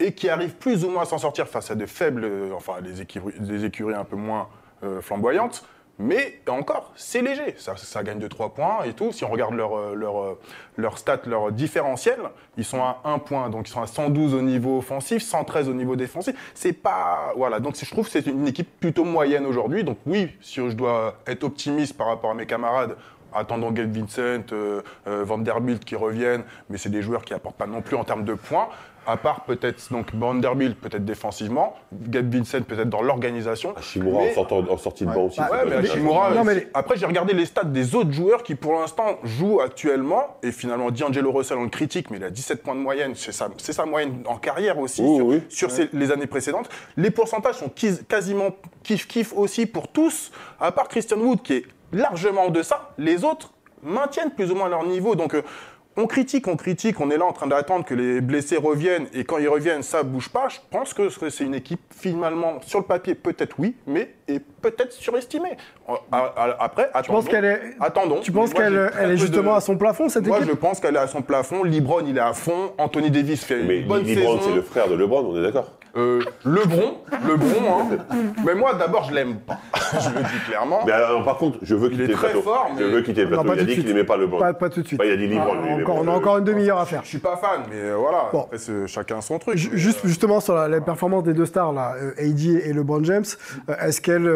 [0.01, 2.81] et qui arrive plus ou moins à s'en sortir face à de faibles, euh, enfin
[2.81, 4.49] des écuries, un peu moins
[4.83, 5.65] euh, flamboyantes.
[6.03, 7.55] Mais encore, c'est léger.
[7.59, 9.13] Ça, gagne de 3 points et tout.
[9.13, 10.39] Si on regarde leur, euh, leur,
[10.79, 12.17] leur stats, leur différentiel,
[12.57, 13.51] ils sont à 1 point.
[13.51, 16.35] Donc ils sont à 112 au niveau offensif, 113 au niveau défensif.
[16.55, 17.35] C'est pas.
[17.37, 17.61] Voilà.
[17.61, 19.85] Donc je trouve que c'est une équipe plutôt moyenne aujourd'hui.
[19.85, 22.97] Donc oui, si je dois être optimiste par rapport à mes camarades,
[23.33, 27.83] Attendons Gabe Vincent, euh, Vanderbilt qui reviennent, mais c'est des joueurs qui apportent pas non
[27.83, 28.69] plus en termes de points.
[29.07, 33.75] À part peut-être donc Vanderbilt peut-être défensivement, Gabe Vincent peut-être dans l'organisation.
[33.77, 35.41] Hachimura Mais- en, sortant, en sortie de banc aussi.
[35.41, 39.61] Ouais, mais Non, après j'ai regardé les stats des autres joueurs qui pour l'instant jouent
[39.63, 43.15] actuellement, et finalement D'Angelo Russell on le critique, mais il a 17 points de moyenne,
[43.17, 45.43] c'est sa, moyenne en carrière aussi Oui, sur, oui.
[45.49, 46.69] sur ces- les années précédentes.
[46.97, 48.51] Les pourcentages sont quis- quasiment
[48.85, 53.51] kiff-kiff aussi pour tous, à part Christian Wood qui est largement en deçà, les autres
[53.83, 55.35] maintiennent plus ou moins leur niveau, donc...
[55.35, 55.43] euh,
[56.01, 59.25] on critique, on critique, on est là en train d'attendre que les blessés reviennent et
[59.25, 60.49] quand ils reviennent, ça bouge pas.
[60.49, 64.93] Je pense que c'est une équipe finalement sur le papier peut-être oui, mais est peut-être
[64.93, 65.57] surestimée.
[65.89, 65.95] Euh,
[66.59, 67.19] Après, Tu attendons.
[67.21, 68.21] penses qu'elle est, Attendons.
[68.21, 70.81] tu penses moi, qu'elle est justement de- à son plafond, cette Moi, équipe je pense
[70.81, 71.63] qu'elle est à son plafond.
[71.65, 72.73] LeBron, il est à fond.
[72.79, 75.73] Anthony Davis fait Mais une bonne LeBron, c'est le frère de LeBron, on est d'accord
[75.97, 77.49] Euh, Lebron, Lebron,
[77.91, 77.97] hein.
[78.45, 79.59] Mais moi, d'abord, je l'aime pas.
[80.01, 80.81] je le dis clairement.
[80.87, 82.43] Mais alors, par contre, je veux Il quitter est le très plateau.
[82.43, 83.43] fort, Je mais- veux quitter le plateau.
[83.45, 84.39] pas Il a de dit qu'il n'aimait pas LeBron.
[84.39, 84.99] Pas, pas tout de suite.
[84.99, 87.01] Bah, il a dit LeBron, Ah, encore, on a je- encore une demi-heure à faire.
[87.03, 88.29] Je suis pas fan, mais euh, voilà.
[88.33, 88.43] Bon.
[88.43, 89.57] Après, c'est chacun son truc.
[89.57, 93.03] Juste euh, justement sur la, la performance des deux stars, là, euh, AD et LeBron
[93.05, 93.25] James,
[93.81, 94.31] est-ce qu'elles,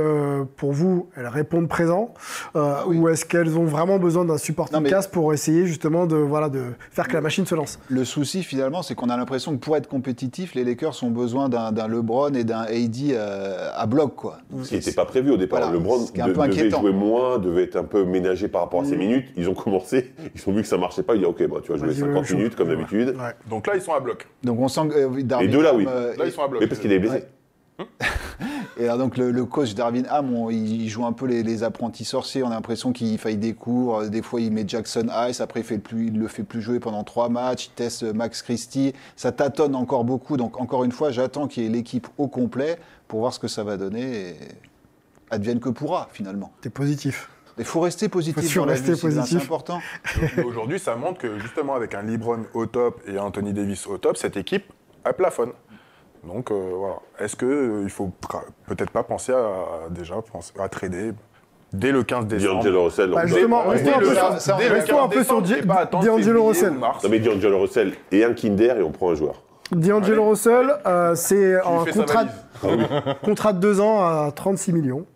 [0.56, 2.14] pour vous, elles répondent présent
[2.56, 4.36] euh, ou est-ce qu'elles ont vraiment besoin d'un
[4.72, 7.78] Non, mais- cast pour essayer justement de, voilà, de faire que la machine se lance?
[7.88, 11.43] Le souci finalement, c'est qu'on a l'impression que pour être compétitif, les Lakers ont besoin
[11.48, 14.38] d'un d'un LeBron et d'un AD euh, à bloc, quoi.
[14.50, 15.60] Donc, Ce qui n'était pas prévu au départ.
[15.60, 16.80] Voilà, LeBron de- devait inquiétant.
[16.80, 19.26] jouer moins, devait être un peu ménagé par rapport à ses minutes.
[19.36, 21.14] Ils ont commencé, ils ont vu que ça marchait pas.
[21.14, 23.08] Ils ont dit ok, bah, tu vas jouer Vas-y, 50 ouais, minutes comme d'habitude.
[23.10, 23.32] Ouais.
[23.48, 24.26] Donc là, ils sont à bloc.
[24.42, 25.86] Donc on sent que euh, Les deux là, oui.
[25.88, 26.60] euh, Là, ils sont à bloc.
[26.60, 27.24] Mais parce qu'il est blessé.
[28.78, 31.62] Et alors donc le, le coach Darvin Ham, on- il joue un peu les, les
[31.62, 32.42] apprentis sorciers.
[32.42, 34.00] On a l'impression qu'il fait des cours.
[34.00, 35.40] euh, Des fois, il met Jackson Ice.
[35.40, 37.66] Après, il, fait le plus, il le fait plus jouer pendant trois matchs.
[37.66, 38.92] Il teste euh, Max Christie.
[39.16, 40.36] Ça tâtonne encore beaucoup.
[40.36, 43.48] Donc encore une fois, j'attends qu'il y ait l'équipe au complet pour voir ce que
[43.48, 44.30] ça va donner.
[44.30, 44.36] Et
[45.30, 46.52] advienne que pourra finalement.
[46.60, 47.28] T'es positif.
[47.58, 48.52] Il faut rester positif.
[48.52, 49.20] Faut dans la rester vie.
[49.26, 49.78] C'est important.
[50.44, 54.16] Aujourd'hui, ça montre que justement, avec un LeBron au top et Anthony Davis au top,
[54.16, 54.64] cette équipe,
[55.04, 55.50] elle plafonne.
[56.26, 56.96] Donc euh, voilà.
[57.18, 58.10] Est-ce qu'il il faut
[58.66, 59.36] peut-être pas penser à,
[59.86, 61.12] à déjà penser à trader
[61.72, 62.54] dès le 15 décembre?
[62.56, 63.10] D'Angelo Russell.
[63.10, 65.14] Bah, justement, on- restons un le peu 15 sur, ça, dès le restons un 15
[65.14, 65.42] peu sur
[66.02, 66.72] D'Angelo Russell.
[66.74, 69.42] Non mais D'Angelo Russell et un Kinder et on prend un joueur.
[69.72, 71.92] D'Angelo Russell, euh, c'est un sa
[73.24, 75.06] contrat, de deux ans à 36 millions.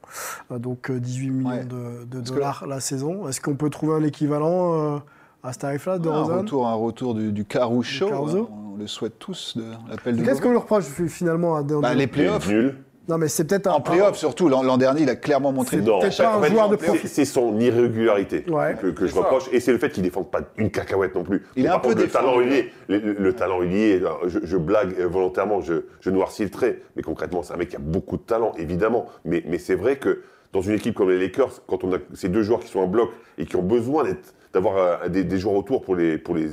[0.51, 1.65] Euh, donc euh, 18 millions Ouais.
[1.65, 3.29] de, de que- dollars la saison.
[3.29, 4.99] Est-ce qu'on peut trouver un équivalent euh,
[5.43, 8.09] à ce tarif-là de un, retour, un retour du, du Caruso.
[8.09, 8.49] Caruso.
[8.51, 11.95] hein, on le souhaite tous, de l'appel de Qu'est-ce qu'on lui reproche finalement à bah,
[11.95, 12.49] Les playoffs.
[12.49, 12.77] nul.
[13.09, 13.73] Non, mais c'est peut-être un.
[13.73, 15.79] En playoff surtout, l'an dernier, il a clairement montré.
[15.79, 17.09] C'est Non, peut-être pas un fait, joueur de c'est- profil.
[17.09, 18.77] C'est son irrégularité Ouais.
[18.79, 19.21] que, que je ça.
[19.21, 19.45] reproche.
[19.51, 21.43] Et c'est le fait qu'il ne défende pas une cacahuète non plus.
[21.57, 22.69] Il est un peu contre, le talent, il défendu.
[22.69, 22.73] est.
[22.89, 24.03] Le, le- le talent, il est.
[24.27, 26.83] Je, je blague euh, volontairement, je, je noircis le trait.
[26.97, 29.07] Mais concrètement, c'est un mec qui a beaucoup de talent, évidemment.
[29.25, 30.21] Mais, mais c'est vrai que
[30.53, 32.89] dans une équipe comme les Lakers, quand on a ces deux joueurs qui sont en
[32.89, 36.35] bloc et qui ont besoin d'être d'avoir euh, des, des joueurs autour pour les, pour
[36.35, 36.49] les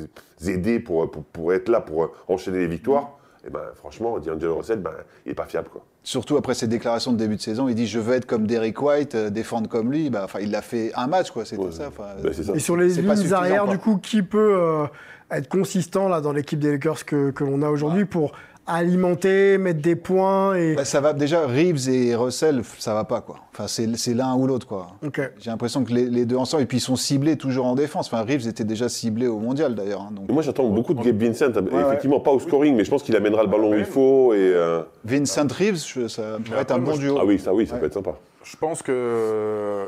[0.49, 3.11] aider, pour, pour, pour être là, pour enchaîner les victoires,
[3.45, 4.91] et ben, franchement, D'Angelo Russell, ben,
[5.25, 5.67] il n'est pas fiable.
[5.71, 5.83] Quoi.
[6.03, 8.81] Surtout après ses déclarations de début de saison, il dit je veux être comme Derek
[8.81, 10.09] White, euh, défendre comme lui.
[10.15, 11.45] Enfin, il l'a fait un match, quoi.
[11.45, 11.71] C'était Ouais.
[11.71, 11.89] ça.
[11.89, 12.53] enfin, Ben, c'est ça.
[12.55, 13.73] Et sur les lignes suffisant, arrière, quoi.
[13.73, 14.85] du coup, qui peut euh,
[15.29, 18.31] être consistant là dans l'équipe des Lakers que, que l'on a aujourd'hui pour
[18.67, 20.75] alimenter, mettre des points et.
[20.75, 23.37] Bah, ça va déjà Reeves et Russell, ça va pas quoi.
[23.53, 24.87] Enfin, c'est c'est l'un ou l'autre quoi.
[25.05, 25.21] Ok.
[25.39, 28.07] J'ai l'impression que les, les deux ensemble, et puis ils sont ciblés toujours en défense.
[28.11, 30.01] Enfin, Reeves était déjà ciblé au mondial d'ailleurs.
[30.01, 31.51] hein, donc moi, j'attends beaucoup de Gabe Vincent.
[31.87, 34.33] Effectivement, pas au scoring, mais je pense qu'il amènera le ballon où il faut.
[34.33, 37.17] Et, euh, Vincent Reeves, je- ça pourrait être un bon duo.
[37.19, 37.79] Ah oui, ça, oui, ça Ouais.
[37.81, 38.15] peut être sympa.
[38.43, 39.85] Je pense que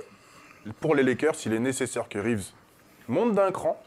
[0.80, 2.46] pour les Lakers, il est nécessaire que Reeves
[3.08, 3.80] monte d'un cran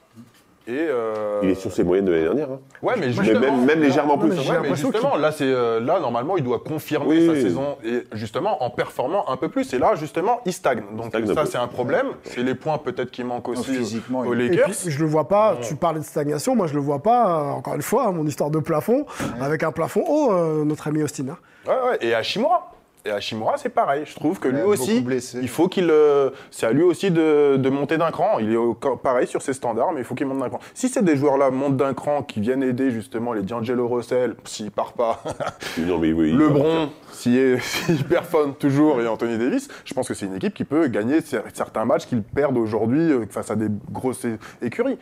[0.71, 2.51] Et, euh, Il est sur ses moyennes de l'année dernière.
[2.53, 2.61] hein.
[2.83, 4.31] Ouais, mais même, même légèrement plus.
[4.31, 7.43] Ouais, mais justement, là, c'est euh, là normalement, il doit confirmer Oui, sa oui.
[7.43, 9.73] saison et justement en performant un peu plus.
[9.75, 10.83] Et là, justement, il stagne.
[10.97, 12.07] Donc stagne ça, c'est un problème.
[12.25, 14.67] C'est les points peut-être qui manquent aussi physiquement, aux Et Lakers.
[14.71, 17.51] puis, je le vois pas, tu parlais de stagnation, moi je le vois pas, euh,
[17.51, 19.07] encore une fois, hein, mon histoire de plafond,
[19.41, 21.25] avec un plafond haut, euh, notre ami Austin.
[21.31, 21.37] hein.
[21.67, 21.99] Ouais, ouais.
[22.01, 22.73] Et Hashimura.
[23.07, 24.03] Et Hashimura, c'est pareil.
[24.05, 25.39] Je trouve que lui aussi, blessé.
[25.41, 25.89] il faut qu'il.
[25.91, 28.39] euh, c'est à lui aussi de, de monter d'un cran.
[28.41, 30.59] Il est au- pareil sur ses standards, mais il faut qu'il monte d'un cran.
[30.75, 34.71] Si ces des joueurs-là montent d'un cran, qui viennent aider justement les D'Angelo Russell, s'il
[34.71, 35.23] part pas,
[35.79, 40.13] Non, mais oui, LeBron, s'il est- s'il performe toujours, et Anthony Davis, je pense que
[40.15, 43.57] c'est une équipe qui peut gagner cer- certains matchs qu'ils perdent aujourd'hui euh, face à
[43.57, 44.27] des grosses
[44.61, 44.99] écuries.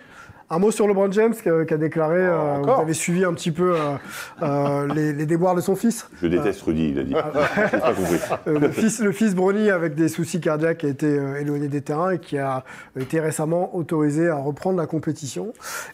[0.50, 3.34] Un mot sur LeBron James qui a, qui a déclaré, euh, vous avez suivi un
[3.34, 3.96] petit peu euh,
[4.42, 6.08] euh, les, les déboires de son fils?
[6.22, 7.12] Je déteste Rudy, il a dit.
[7.12, 8.18] Pas compris.
[8.46, 11.82] Euh, le fils, le fils Bronny avec des soucis cardiaques a été euh, éloigné des
[11.82, 12.64] terrains et qui a
[12.98, 15.52] été récemment autorisé à reprendre la compétition.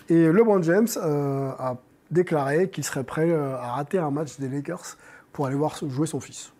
[0.08, 1.76] Et LeBron James euh, a
[2.12, 4.96] déclaré qu'il serait prêt euh, à rater un match des Lakers
[5.32, 6.52] pour aller voir jouer son fils.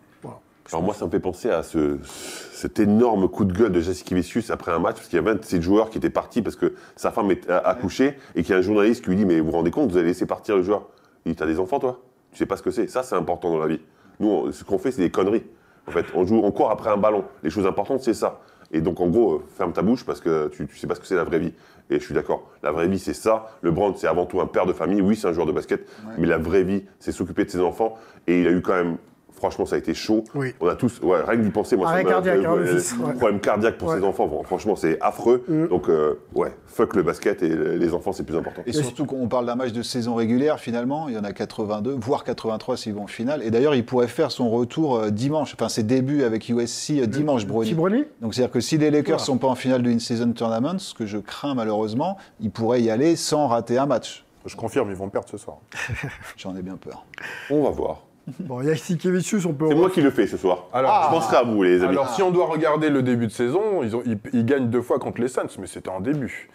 [0.71, 4.49] Alors moi, ça me fait penser à ce, cet énorme coup de gueule de Jassikevicius
[4.49, 7.11] après un match, parce qu'il y a 27 joueurs qui étaient partis parce que sa
[7.11, 9.47] femme est a accouché, et qu'il y a un journaliste qui lui dit, mais vous
[9.47, 10.87] vous rendez compte, vous avez laissé partir le joueur
[11.25, 12.01] Il dit, t'as des enfants, toi?
[12.31, 13.79] Tu sais pas ce que c'est Ça, c'est important dans la vie.
[14.19, 15.43] Nous, on- ce qu'on fait, c'est des conneries.
[15.87, 17.23] En fait, on joue, on court après un ballon.
[17.43, 18.41] Les choses importantes, c'est ça.
[18.71, 20.99] Et donc, en gros, euh, ferme ta bouche parce que tu, tu sais pas ce
[20.99, 21.53] que c'est la vraie vie.
[21.91, 22.49] Et je suis d'accord.
[22.63, 23.51] La vraie vie, c'est ça.
[23.61, 25.01] LeBron, c'est avant tout un père de famille.
[25.01, 25.87] Oui, c'est un joueur de basket.
[26.17, 27.95] Mais la vraie vie, c'est s'occuper de ses enfants.
[28.25, 28.97] Et il a eu quand même.
[29.35, 30.23] Franchement, ça a été chaud.
[30.33, 30.53] Oui.
[30.61, 32.77] On a tous, ouais, rien que d'y penser, moi, Arrêt ça m'a- cardiaque, hein, euh,
[32.77, 33.13] fils, ouais.
[33.13, 33.97] Problème cardiaque pour Ouais.
[33.99, 34.27] ses enfants.
[34.27, 35.43] Bon, Franchement, c'est affreux.
[35.47, 35.67] Mm.
[35.67, 38.61] Donc, euh, ouais, fuck le basket et les enfants, c'est plus important.
[38.65, 41.95] Et surtout qu'on parle d'un match de saison régulière finalement, il y en a 82,
[41.99, 43.43] voire 83 s'ils vont en finale.
[43.43, 47.05] Et d'ailleurs, il pourrait faire son retour euh, dimanche, enfin ses débuts avec USC euh,
[47.05, 47.75] dimanche, Brony.
[48.21, 49.23] Donc c'est-à-dire que si les Lakers Voilà.
[49.25, 52.89] sont pas en finale de in-season tournament, ce que je crains malheureusement, ils pourraient y
[52.89, 54.23] aller sans rater un match.
[54.45, 55.57] Je confirme, ils vont perdre ce soir.
[56.37, 57.03] J'en ai bien peur.
[57.49, 58.04] On va voir.
[58.39, 59.67] Bon, Jassikevicius, on peut.
[59.69, 60.65] C'est moi qui le fais ce soir.
[60.73, 61.89] Alors- je penserai à vous, les amis.
[61.91, 64.81] Alors, si on doit regarder le début de saison, ils, ont, ils, ils gagnent deux
[64.81, 66.49] fois contre les Suns, mais c'était en début.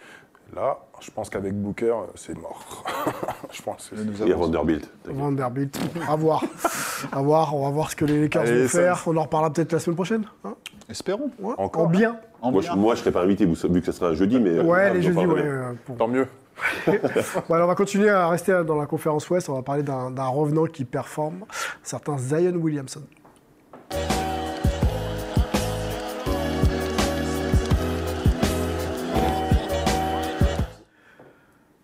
[0.53, 2.83] Là, je pense qu'avec Booker, euh, c'est mort.
[3.51, 3.89] je pense.
[3.89, 4.91] que Nous Et Vanderbilt.
[5.05, 5.79] Vanderbilt.
[6.09, 6.43] À voir.
[7.13, 7.55] à voir.
[7.55, 9.01] On va voir ce que les Lakers Allez, vont faire.
[9.07, 10.25] On en reparlera peut-être la semaine prochaine.
[10.43, 10.55] hein
[10.89, 11.31] Espérons.
[11.39, 11.53] Ouais.
[11.57, 12.17] Encore En bien.
[12.41, 12.71] En Moi, bien.
[12.73, 14.49] je, moi, je serais pas invité, vu que ça sera un jeudi, mais.
[14.49, 15.41] euh, Ouais, on les jeudis, ouais.
[15.41, 16.27] euh, pour- Tant mieux.
[17.47, 19.49] Bon, alors on va continuer à rester dans la conférence Ouest.
[19.49, 21.45] On va parler d'un revenant qui performe,
[21.83, 23.01] certain Zion Williamson.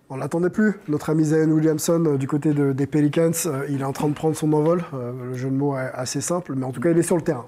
[0.09, 3.31] On l'attendait plus, notre ami Zion Williamson euh, du côté de- des Pelicans.
[3.45, 4.83] euh, il est en train de prendre son envol.
[4.93, 7.17] Euh, le jeu de mots est assez simple, mais en tout cas, il est sur
[7.17, 7.47] le terrain.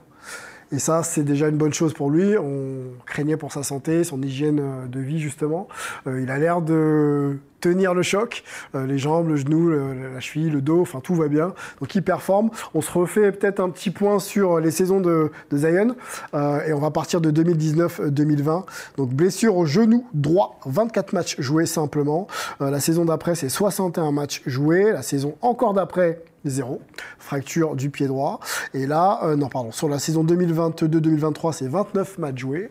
[0.72, 2.38] Et ça, c'est déjà une bonne chose pour lui.
[2.38, 5.68] On craignait pour sa santé, son hygiène euh, de vie, justement.
[6.06, 8.44] Euh, il a l'air de tenir le choc.
[8.76, 11.54] Euh, les jambes, le genou, la cheville, le dos, enfin, tout va bien.
[11.80, 12.50] Donc, il performe.
[12.74, 15.96] On se refait peut-être un petit point sur les saisons de, Zion.
[16.34, 18.64] Euh, et on va partir de 2019-2020.
[18.98, 22.28] Donc, blessure au genou droit, 24 matchs joués simplement.
[22.62, 24.92] Euh, la saison d'après, c'est 61 matchs joués.
[24.92, 26.82] La saison encore d'après, zéro.
[27.18, 28.40] Fracture du pied droit.
[28.74, 32.70] Et là, non, pardon, sur la saison 2022-2023, c'est 29 matchs joués.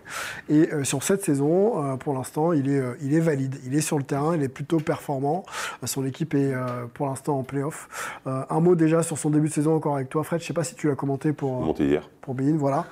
[0.49, 2.69] Et sur cette saison, pour l'instant, il
[3.03, 3.57] il est valide.
[3.67, 5.45] Il est sur le terrain, il est plutôt performant.
[5.85, 7.89] Son équipe est euh, pour l'instant en playoff.
[8.27, 10.41] Euh, un mot déjà sur son début de saison encore avec toi, Fred.
[10.41, 12.09] Je sais pas si tu l'as commenté pour, euh, Monté hier.
[12.21, 12.87] pour Bein, voilà.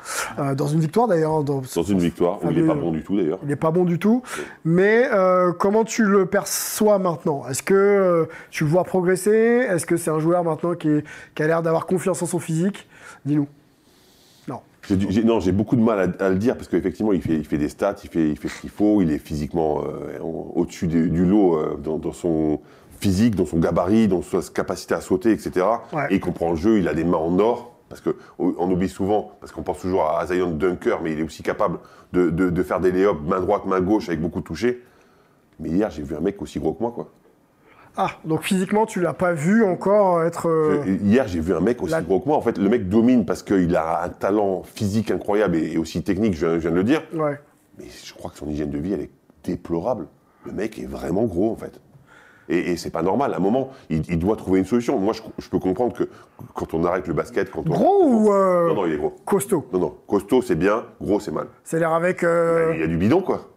[0.54, 1.42] Dans une victoire d'ailleurs.
[1.44, 3.38] Dans, Dans une victoire, où il est fameux- pas bon du tout d'ailleurs.
[3.42, 4.22] il n'est pas bon du tout.
[4.64, 5.08] Mais
[5.58, 7.44] comment tu le perçois maintenant?
[7.48, 9.30] Est-ce que tu le vois progresser?
[9.68, 12.38] Est-ce que c'est un joueur maintenant qui, est- qui a l'air d'avoir confiance en son
[12.38, 12.88] physique?
[13.24, 13.46] Dis-nous.
[14.90, 15.10] Non.
[15.10, 17.58] J'ai non, beaucoup de mal à, à le dire parce qu'effectivement, il fait, il fait
[17.58, 21.10] des stats, il fait, il fait ce qu'il faut, il est physiquement euh, au-dessus du,
[21.10, 22.60] du lot euh, dans, dans son
[23.00, 25.66] physique, dans son gabarit, dans sa capacité à sauter, etc.
[25.92, 26.06] Ouais.
[26.10, 27.72] Et il comprend le jeu, il a des mains en or.
[27.88, 28.14] Parce qu'on
[28.58, 31.78] on oublie souvent, parce qu'on pense toujours à Zion Dunker, mais il est aussi capable
[32.12, 34.82] de, de- de faire des lay-ups main droite, main gauche avec beaucoup de toucher.
[35.60, 37.10] Mais hier, j'ai vu un mec aussi gros que moi, quoi.
[37.98, 40.48] Ah, donc physiquement, tu l'as pas vu encore être.
[40.48, 42.36] euh, Hier, j'ai vu un mec aussi la- gros que moi.
[42.36, 46.34] En fait, le mec domine parce qu'il a un talent physique incroyable et, aussi technique,
[46.34, 47.02] je, viens- je viens de le dire.
[47.14, 47.40] Ouais.
[47.78, 49.10] Mais je crois que son hygiène de vie, elle est
[49.44, 50.06] déplorable.
[50.44, 51.80] Le mec est vraiment gros, en fait.
[52.48, 53.32] Et, et c'est pas normal.
[53.32, 54.98] À un moment, il, il doit trouver une solution.
[54.98, 56.08] Moi, je, je peux comprendre que
[56.54, 57.70] quand on arrête le basket, quand on...
[57.70, 59.16] Gros ou euh, Non, non, il est gros.
[59.24, 59.66] costaud?
[59.72, 59.94] Non, non.
[60.06, 60.84] Costaud, c'est bien.
[61.00, 61.46] Gros, c'est mal.
[61.64, 62.22] C'est l'air avec.
[62.22, 63.48] euh, Il y a du bidon, quoi.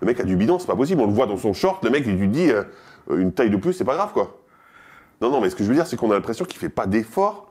[0.00, 1.02] Le mec a du bidon, c'est pas possible.
[1.02, 1.84] On le voit dans son short.
[1.84, 2.50] Le mec, il lui dit
[3.18, 4.40] une taille de plus, c'est pas grave, quoi.
[5.20, 6.86] Non, non, mais ce que je veux dire, c'est qu'on a l'impression qu'il fait pas
[6.86, 7.50] d'efforts.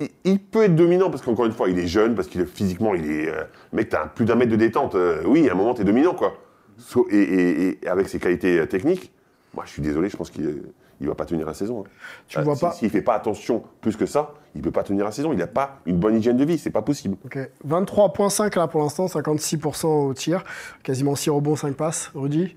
[0.00, 2.46] Il, il peut être dominant parce qu'encore une fois, il est jeune, parce qu'il est
[2.46, 3.28] physiquement, il est.
[3.28, 4.94] euh, mec, t'as plus d'un mètre de détente.
[4.94, 6.34] Euh, oui, à un moment, t'es dominant, quoi.
[6.78, 9.12] So- et, et- et avec ses qualités euh, techniques.
[9.54, 10.62] Moi, je suis désolé, je pense qu'il
[11.00, 11.84] ne va pas tenir la saison.
[11.86, 11.90] hein.
[12.26, 14.64] Tu Euh, vois si- pas S'il ne fait pas attention plus que ça, il ne
[14.64, 15.32] peut pas tenir la saison.
[15.32, 17.16] Il n'a pas une bonne hygiène de vie, c'est pas possible.
[17.26, 17.38] Ok.
[17.66, 20.42] 23.5 là pour l'instant, 56% au tir,
[20.82, 22.10] quasiment 6 rebonds, 5 passes.
[22.14, 22.54] Rudy,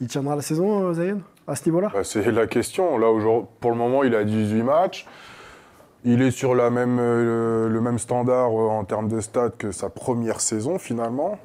[0.00, 1.18] il tiendra la saison, euh, Zayn,
[1.48, 2.98] à ce niveau-là Bah, c'est la question.
[2.98, 5.06] Là, aujourd'hui- pour le moment, il a 18 matchs.
[6.04, 9.72] Il est sur la même, euh, le même standard euh, en termes de stats que
[9.72, 11.38] sa première saison, finalement.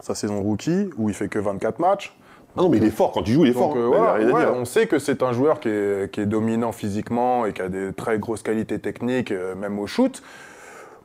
[0.00, 2.16] Sa saison rookie, où il fait que 24 matchs.
[2.58, 3.12] Ah non, mais il est fort.
[3.12, 3.76] Quand il joue, il est Donc fort.
[3.76, 4.18] euh.
[4.22, 7.52] Il a on sait que c'est un joueur qui est, qui est dominant physiquement et
[7.52, 10.22] qui a des très grosses qualités techniques, euh, même au shoot.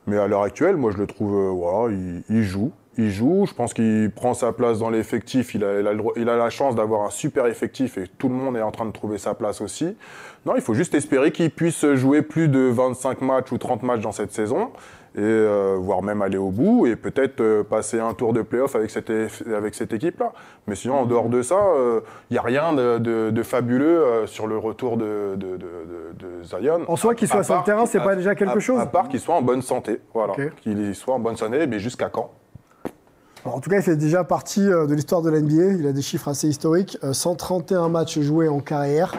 [0.06, 2.72] Mais à l'heure actuelle, moi je le trouve, euh, voilà, il, il joue.
[2.98, 5.54] Il joue, je pense qu'il prend sa place dans l'effectif.
[5.54, 8.04] Il a, il, a le droit- il a la chance d'avoir un super effectif et
[8.18, 9.96] tout le monde est en train de trouver sa place aussi.
[10.44, 14.00] Non, il faut juste espérer qu'il puisse jouer plus de 25 matchs ou 30 matchs
[14.00, 14.70] dans cette saison
[15.14, 18.74] et euh, voire même aller au bout et peut-être euh, passer un tour de playoff
[18.76, 20.32] avec cette, avec cette équipe-là.
[20.66, 21.60] Mais sinon, en dehors de ça,
[22.30, 25.36] il n'y a rien de, de- de fabuleux euh, sur le retour de,
[26.44, 26.80] Zion.
[26.88, 29.08] En soi, qu'il soit sur le terrain, c'est pas déjà quelque à- chose À part
[29.08, 30.34] qu'il soit en bonne santé, voilà.
[30.62, 32.30] Qu'il soit en bonne santé, mais jusqu'à quand?
[33.44, 35.72] Alors, en tout cas, il fait déjà partie euh, de l'histoire de l'NBA.
[35.78, 36.96] Il a des chiffres assez historiques.
[37.02, 39.14] Euh, 131 matchs joués en carrière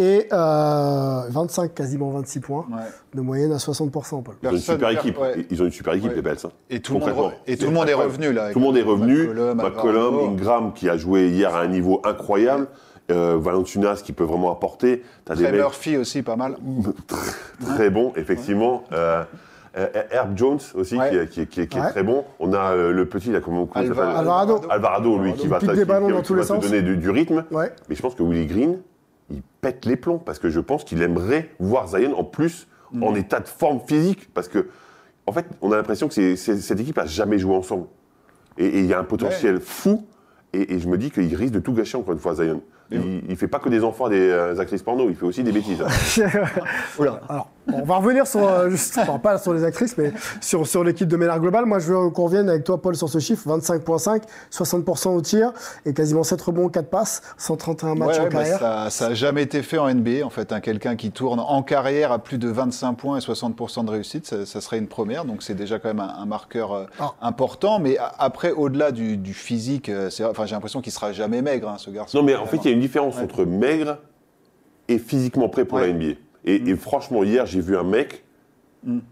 [0.00, 2.76] et euh, 25, quasiment 26 points Ouais.
[3.14, 4.36] de moyenne à 60%, Paul.
[4.42, 5.18] Ils ont une super équipe.
[5.18, 5.44] ouais.
[5.50, 6.14] Ils ont une super équipe, Ouais.
[6.16, 6.36] les Bells.
[6.44, 6.50] hein.
[6.70, 8.52] Et tout le monde, et tout le monde est revenu là.
[8.52, 9.28] Tout le monde est revenu.
[9.56, 10.20] McCollum.
[10.34, 12.68] Ingram qui a joué hier à un niveau incroyable.
[13.10, 15.02] Euh, Valanciunas qui peut vraiment apporter.
[15.34, 16.58] Des mecs Murphy aussi, pas mal.
[17.08, 18.84] très, très bons, effectivement.
[18.92, 19.24] Euh, euh,
[20.10, 21.26] Herb Jones aussi Ouais.
[21.30, 22.24] qui, est- qui qui très bon.
[22.40, 24.60] On a euh, le petit, là, comment, comment Alva- Alvarado.
[24.70, 27.44] Alvarado, lui, qui va, des ballons qui- dans tous te donner du, du rythme.
[27.50, 27.72] Ouais.
[27.88, 28.78] Mais je pense que Willie Green,
[29.30, 33.02] il pète les plombs parce que je pense qu'il aimerait voir Zion en plus Mm.
[33.04, 34.68] en état de forme physique parce que,
[35.26, 37.86] en fait, on a l'impression que cette équipe a jamais joué ensemble.
[38.56, 40.06] Et il y a un potentiel fou.
[40.54, 42.62] Et, et je me dis qu'il risque de tout gâcher encore une fois, Zion.
[42.90, 45.52] Il, il fait pas que des enfants des euh, actrices porno, il fait aussi des
[45.52, 45.82] bêtises.
[46.98, 50.84] Alors, on va revenir sur, euh, juste, enfin, pas sur les actrices, mais sur, sur
[50.84, 51.66] l'équipe de Ménard Global.
[51.66, 55.52] Moi, je veux qu'on revienne avec toi, Paul, sur ce chiffre 25,5, 60% au tir
[55.86, 58.58] et quasiment 7 rebonds, 4 passes, 131 matchs Ouais, en ouais, bah, carrière.
[58.58, 60.52] ça, ça a jamais été fait en NBA, en fait.
[60.52, 60.60] hein.
[60.60, 64.46] Quelqu'un qui tourne en carrière à plus de 25 points et 60% de réussite, ça,
[64.46, 65.24] ça serait une première.
[65.24, 67.12] Donc c'est déjà quand même un, un marqueur euh, Ah.
[67.20, 67.78] important.
[67.78, 71.76] Mais après, au-delà du, du physique, euh, enfin, j'ai l'impression qu'il sera jamais maigre, hein,
[71.78, 72.18] ce garçon.
[72.18, 73.22] Non, mais en fait, il y a une différence Ouais.
[73.22, 73.98] entre maigre
[74.88, 75.86] et physiquement prêt pour Ouais.
[75.88, 76.14] la NBA.
[76.48, 76.68] Et, Mm.
[76.68, 78.24] et franchement, hier, j'ai vu un mec,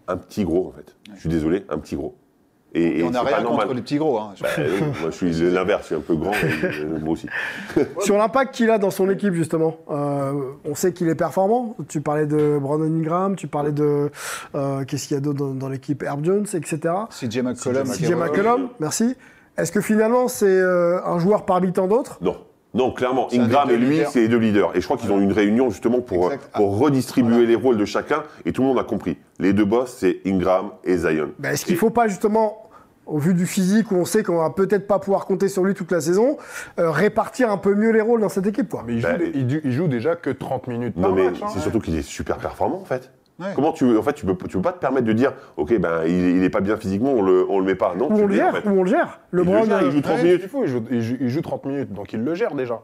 [0.09, 0.95] un petit gros, en fait.
[1.14, 2.14] Je suis désolé, un petit gros.
[2.74, 4.18] Et, Et on n'a pas rien contre les petits gros.
[4.18, 4.34] hein.
[4.41, 4.49] Bah,
[5.01, 7.26] moi, je suis l'inverse, je suis un peu grand, et, euh, moi aussi.
[8.01, 10.32] Sur l'impact qu'il a dans son équipe, justement, euh,
[10.64, 11.74] on sait qu'il est performant.
[11.89, 14.11] Tu parlais de Brandon Ingram, tu parlais de.
[14.55, 16.03] euh, Qu'est-ce qu'il y a d'autre dans, dans l'équipe?
[16.03, 16.78] Herb Jones, etc.
[17.11, 17.84] CJ McCollum.
[17.87, 19.16] CJ McCollum, merci.
[19.57, 22.18] Est-ce que finalement, c'est euh, un joueur parmi tant d'autres?
[22.20, 22.37] Non.
[22.77, 24.77] Non, clairement, Ingram et lui, c'est les deux leaders.
[24.77, 26.51] Et je crois qu'ils ont une réunion justement pour, Exact.
[26.55, 28.22] pour redistribuer les rôles de chacun.
[28.45, 29.16] Et tout le monde a compris.
[29.39, 31.31] Les deux boss, c'est Ingram et Zion.
[31.39, 32.68] Ben, Est-ce qu'il ne faut pas justement,
[33.07, 35.74] au vu du physique où on sait qu'on va peut-être pas pouvoir compter sur lui
[35.74, 36.37] toute la saison,
[36.79, 38.83] euh, répartir un peu mieux les rôles dans cette équipe quoi?
[38.87, 41.33] Mais il joue, Bah, du- il joue déjà que 30 minutes par Non, mais hein.
[41.53, 43.11] c'est surtout qu'il est super performant, en fait.
[43.39, 43.49] Ouais.
[43.55, 45.78] Comment tu veux, en fait, tu peux, tu peux pas te permettre de dire, ok,
[45.78, 47.95] ben, il, il est pas bien physiquement, on le, on le met pas.
[47.95, 48.66] Non, tu on le en gère fait.
[48.68, 50.41] On le gère Il le gère, il euh, joue 30 Ouais, minutes.
[50.43, 52.80] il faut, il joue, il joue- il joue 30 minutes, donc il le gère déjà.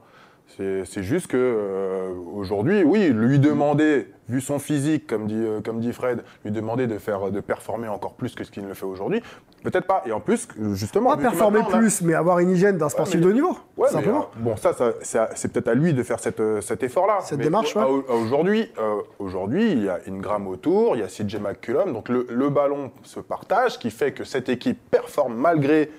[0.48, 5.80] C'est juste que euh, aujourd'hui, oui, lui demander, vu son physique, comme dit, euh, comme
[5.80, 8.74] dit Fred, lui demander de faire, de performer encore plus que ce qu'il ne le
[8.74, 9.22] fait aujourd'hui,
[9.64, 10.02] peut-être pas.
[10.04, 13.22] Et en plus, justement, pas performer a- plus, mais avoir une hygiène d'un sportif mais-
[13.22, 14.28] de haut niveau, Ouais, mais, simplement.
[14.36, 17.20] euh, bon, ça, ça, c'est peut-être à lui de faire cette, euh, cet effort-là.
[17.22, 17.82] Cette Mais démarche, ouais.
[18.10, 22.26] Aujourd'hui, euh, aujourd'hui, il y a Ingram autour, il y a CJ McCullum, donc le,
[22.28, 25.90] le ballon se partage, qui fait que cette équipe performe malgré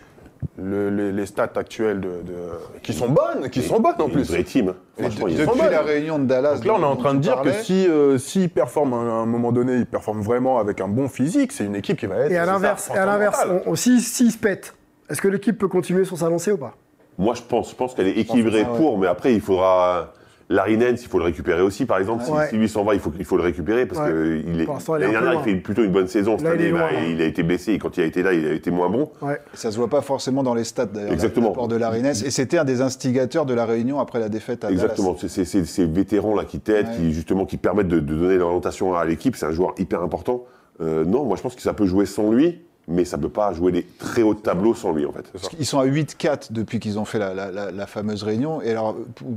[0.57, 4.11] le- les, les stats actuelles de, de- qui sont bonnes, qui sont bonnes en Une
[4.13, 4.29] plus.
[4.31, 4.69] vraie team.
[4.69, 4.75] hein.
[4.97, 6.55] Et Franchement, de- ils depuis la réunion de Dallas.
[6.55, 9.25] Donc là, on est en train de dire que si euh, s'il performe à un
[9.25, 12.31] moment donné, il performe vraiment avec un bon physique, c'est une équipe qui va être.
[12.31, 13.43] Et à l'inverse, et à l'inverse,
[13.75, 14.75] si- s'il se pète,
[15.09, 16.75] est-ce que l'équipe peut continuer sur sa lancée ou pas?
[17.17, 18.77] Moi, je pense, je pense qu'elle est équilibrée ça, ouais.
[18.77, 20.13] pour, mais après, il faudra.
[20.53, 22.23] Larry Nance, il faut le récupérer aussi, par exemple.
[22.23, 22.47] Si- Ouais.
[22.49, 24.11] Si, lui s'en va, il faut, il faut le récupérer parce Ouais.
[24.13, 24.67] que il est.
[24.99, 26.37] L'année dernière, il fait plutôt une bonne saison.
[26.37, 27.11] Cette Là, il année, bah, loin, ouais.
[27.11, 29.09] il a été blessé et quand il a été là, il a été moins bon.
[29.21, 29.39] Ouais.
[29.53, 31.11] Ça se voit pas forcément dans les stats d'ailleurs.
[31.11, 31.49] Exactement.
[31.49, 32.23] L'apport de Larry Nance.
[32.23, 35.15] Et c'était un des instigateurs de la réunion après la défaite à Exactement.
[35.19, 36.95] C'est c'est- c'est ces vétérans là qui t'aident, Ouais.
[36.97, 39.35] qui justement qui permettent de, de donner l'orientation à l'équipe.
[39.35, 40.45] C'est un joueur hyper important.
[40.81, 42.61] Euh, non, moi je pense que ça peut jouer sans lui.
[42.87, 45.31] Mais ça peut pas jouer les très hauts tableaux sans lui en fait.
[45.59, 48.61] Ils sont à 8-4 depuis qu'ils ont fait la, fameuse réunion.
[48.61, 48.95] Et alors,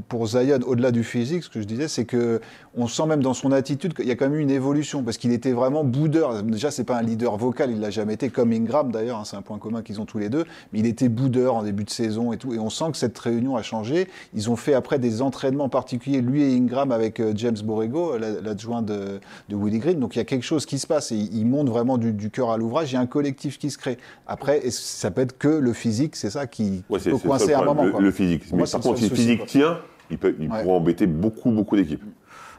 [0.08, 2.40] pour, Zion, au-delà du physique, ce que je disais, c'est que
[2.76, 5.16] on sent même dans son attitude qu'il y a quand même eu une évolution, parce
[5.16, 6.42] qu'il était vraiment boudeur.
[6.42, 9.36] Déjà, c'est pas un leader vocal, il l'a jamais été, comme Ingram d'ailleurs, hein, c'est
[9.36, 11.90] un point commun qu'ils ont tous les deux, mais il était boudeur en début de
[11.90, 12.52] saison et tout.
[12.52, 14.08] Et on sent que cette réunion a changé.
[14.34, 18.40] Ils ont fait après des entraînements particuliers, lui et Ingram, avec euh, James Borrego, la-
[18.40, 19.20] l'adjoint de,
[19.50, 20.00] Willie Green.
[20.00, 22.30] Donc il y a quelque chose qui se passe et ils montent vraiment du, du
[22.30, 22.92] cœur à l'ouvrage.
[22.92, 23.98] Il y a un collectif qui se crée.
[24.26, 27.52] Après, que ça peut être que le physique, c'est ça qui Ouais, c'est peut coincer
[27.52, 27.84] à un moment.
[27.84, 28.00] le, quoi.
[28.00, 28.50] le physique.
[28.52, 29.46] Moi, Mais par contre, si le physique quoi.
[29.46, 29.78] tient,
[30.10, 30.62] il, peut, il Ouais.
[30.62, 32.02] pourra embêter beaucoup, beaucoup d'équipes.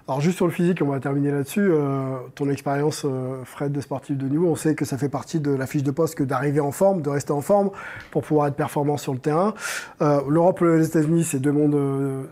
[0.09, 1.67] Alors juste sur le physique, on va terminer là-dessus.
[1.69, 5.41] Euh, ton expérience, euh, Fred, de sportif de niveau, on sait que ça fait partie
[5.41, 7.71] de la fiche de poste que d'arriver en forme, de rester en forme
[8.11, 9.53] pour pouvoir être performant sur le terrain.
[10.01, 12.23] Euh, L'Europe et les États-Unis, c'est deux mondes euh,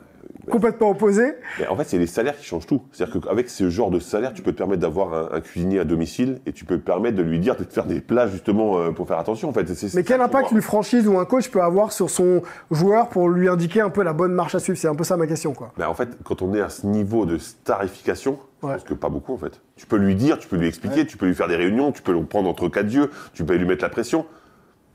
[0.49, 1.33] complètement opposés.
[1.59, 2.81] Mais en fait, c'est les salaires qui changent tout.
[2.91, 5.85] C'est-à-dire qu'avec ce genre de salaire, tu peux te permettre d'avoir un, un cuisinier à
[5.85, 8.77] domicile et tu peux te permettre de lui dire de te faire des plats justement
[8.77, 9.49] euh, pour faire attention.
[9.49, 9.65] En fait,
[9.95, 13.49] Mais quel impact une franchise ou un coach peut avoir sur son joueur pour lui
[13.49, 14.77] indiquer un peu la bonne marche à suivre?
[14.77, 15.71] C'est un peu ça ma question, quoi.
[15.77, 18.73] Ben, en fait, quand on est à ce niveau de starification, Ouais.
[18.75, 19.61] pense que pas beaucoup en fait.
[19.75, 22.01] Tu peux lui dire, tu peux lui expliquer, tu peux lui faire des réunions, tu
[22.01, 24.25] peux le prendre entre quatre yeux, tu peux lui mettre la pression.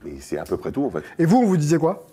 [0.05, 1.05] Mais c'est à peu près tout en fait.
[1.19, 2.05] Et vous, on vous disait quoi?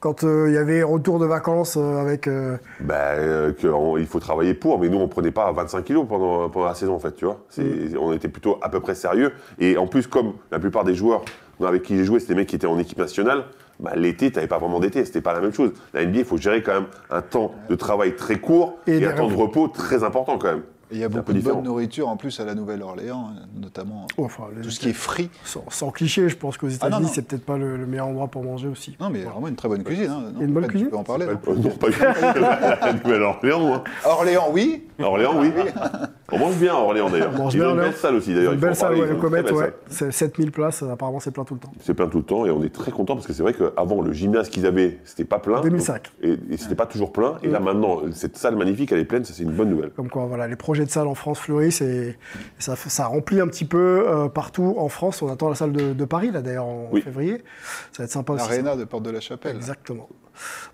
[0.00, 2.28] Quand euh, il y avait retour de vacances euh, avec...
[2.28, 6.06] euh, Ben, euh, on- il faut travailler pour, mais nous on prenait pas 25 kilos
[6.08, 7.40] pendant, pendant la saison en fait, tu vois.
[7.56, 7.96] Mm.
[7.98, 9.32] On était plutôt à peu près sérieux.
[9.58, 11.22] Et en plus, comme la plupart des joueurs
[11.64, 13.44] avec qui j'ai joué, c'était des mecs qui étaient en équipe nationale,
[13.80, 15.72] bah, l'été, t'avais pas vraiment d'été, c'était pas la même chose.
[15.94, 19.12] La NBA, il faut gérer quand même un temps de travail très court Et un
[19.12, 20.62] temps de repos très important quand même.
[20.90, 21.56] Et il y a beaucoup de différent.
[21.56, 23.30] bonne nourriture en plus à la Nouvelle-Orléans,
[23.60, 25.30] notamment oh, enfin, les- tout ce qui est frit.
[25.44, 27.12] sans, sans cliché, je pense qu'aux Ah, non, États-Unis, non.
[27.12, 28.96] c'est peut-être pas le, le meilleur endroit pour manger aussi.
[29.00, 30.10] Non, mais vraiment une très bonne cuisine.
[30.10, 30.24] Hein.
[30.34, 31.26] Il y a une bonne cuisine Tu peux en parler.
[31.28, 31.40] hein.
[31.48, 31.88] Euh, non, pas.
[31.90, 33.84] La Nouvelle-Orléans, hein.
[34.04, 34.84] Orléans, oui.
[35.00, 35.50] Orléans, oui.
[36.32, 37.30] On mange bien à Orléans d'ailleurs.
[37.34, 38.52] On mange Ils bien ont une belle salle aussi d'ailleurs.
[38.54, 39.74] Une belle salle, ouais, le Comet, ouais.
[39.88, 41.72] C'est 7000 places, apparemment c'est plein tout le temps.
[41.80, 44.02] C'est plein tout le temps et on est très content parce que c'est vrai qu'avant
[44.02, 45.60] le gymnase qu'ils avaient, c'était pas plein.
[45.60, 46.12] 2005.
[46.22, 47.36] Et, et c'était pas toujours plein.
[47.42, 49.90] Et là maintenant, cette salle magnifique, elle est pleine, ça c'est une bonne nouvelle.
[49.90, 52.16] Comme quoi, voilà, les projets de salle en France fleurissent et,
[52.58, 55.22] ça, remplit un petit peu euh, partout en France.
[55.22, 57.02] On attend la salle de, de Paris, là d'ailleurs, en Oui.
[57.02, 57.44] février.
[57.92, 58.48] Ça va être sympa aussi.
[58.48, 59.56] L'Arena de Porte de la Chapelle.
[59.56, 60.08] Exactement.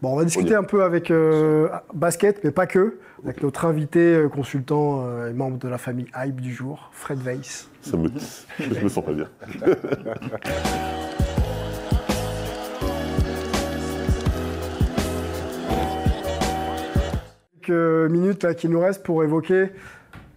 [0.01, 4.15] Bon, on va discuter un peu avec euh, basket, mais pas que, avec notre invité
[4.15, 7.71] euh, consultant euh, et membre de la famille Hype du jour, Fred Weiss.
[7.81, 8.09] Ça me,
[8.59, 9.29] je me sens pas bien.
[17.63, 19.71] Quelques minutes là, qui nous restent pour évoquer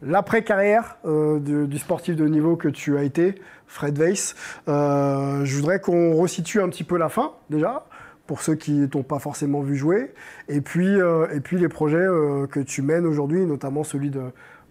[0.01, 3.35] l'après-carrière euh, du, du sportif de niveau que tu as été,
[3.67, 4.35] Fred Weiss.
[4.67, 7.85] Euh, je voudrais qu'on resitue un petit peu la fin, déjà,
[8.27, 10.13] pour ceux qui ne t'ont pas forcément vu jouer,
[10.49, 14.11] et puis, euh, et puis les projets euh, que tu mènes aujourd'hui, notamment celui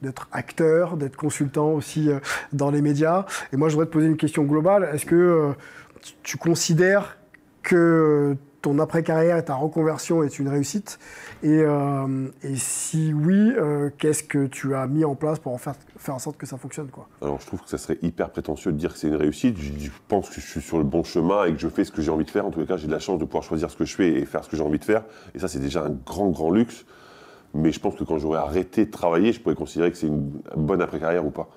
[0.03, 2.19] d'être acteur, d'être consultant aussi euh,
[2.53, 3.27] dans les médias.
[3.53, 4.89] Et moi, je voudrais te poser une question globale.
[4.93, 5.53] Est-ce que
[6.23, 7.17] tu considères
[7.63, 10.99] que ton après-carrière et ta reconversion est une réussite
[11.43, 15.59] et, euh, et si oui, euh, qu'est-ce que tu as mis en place pour en
[15.59, 17.07] faire, faire en sorte que ça fonctionne quoi?
[17.21, 19.59] Alors je trouve que ça serait hyper prétentieux de dire que c'est une réussite.
[19.59, 22.01] Je, pense que je suis sur le bon chemin et que je fais ce que
[22.01, 22.47] j'ai envie de faire.
[22.47, 24.25] En les cas, j'ai de la chance de pouvoir choisir ce que je fais et
[24.25, 25.05] faire ce que j'ai envie de faire.
[25.35, 26.87] Et ça, c'est déjà un grand, grand luxe.
[27.53, 30.41] Mais je pense que quand j'aurai arrêté de travailler, je pourrais considérer que c'est une
[30.57, 31.51] bonne après-carrière ou pas.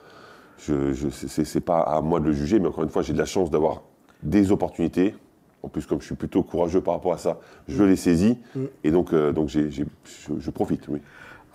[0.58, 3.18] Je, je, c'est pas à moi de le juger, mais encore une fois, j'ai de
[3.18, 3.84] la chance d'avoir
[4.24, 5.16] des opportunités.
[5.68, 8.38] En plus, comme je suis plutôt courageux par rapport à ça, je les saisis.
[8.86, 9.84] Et donc, euh, je,
[10.40, 11.02] je profite, oui.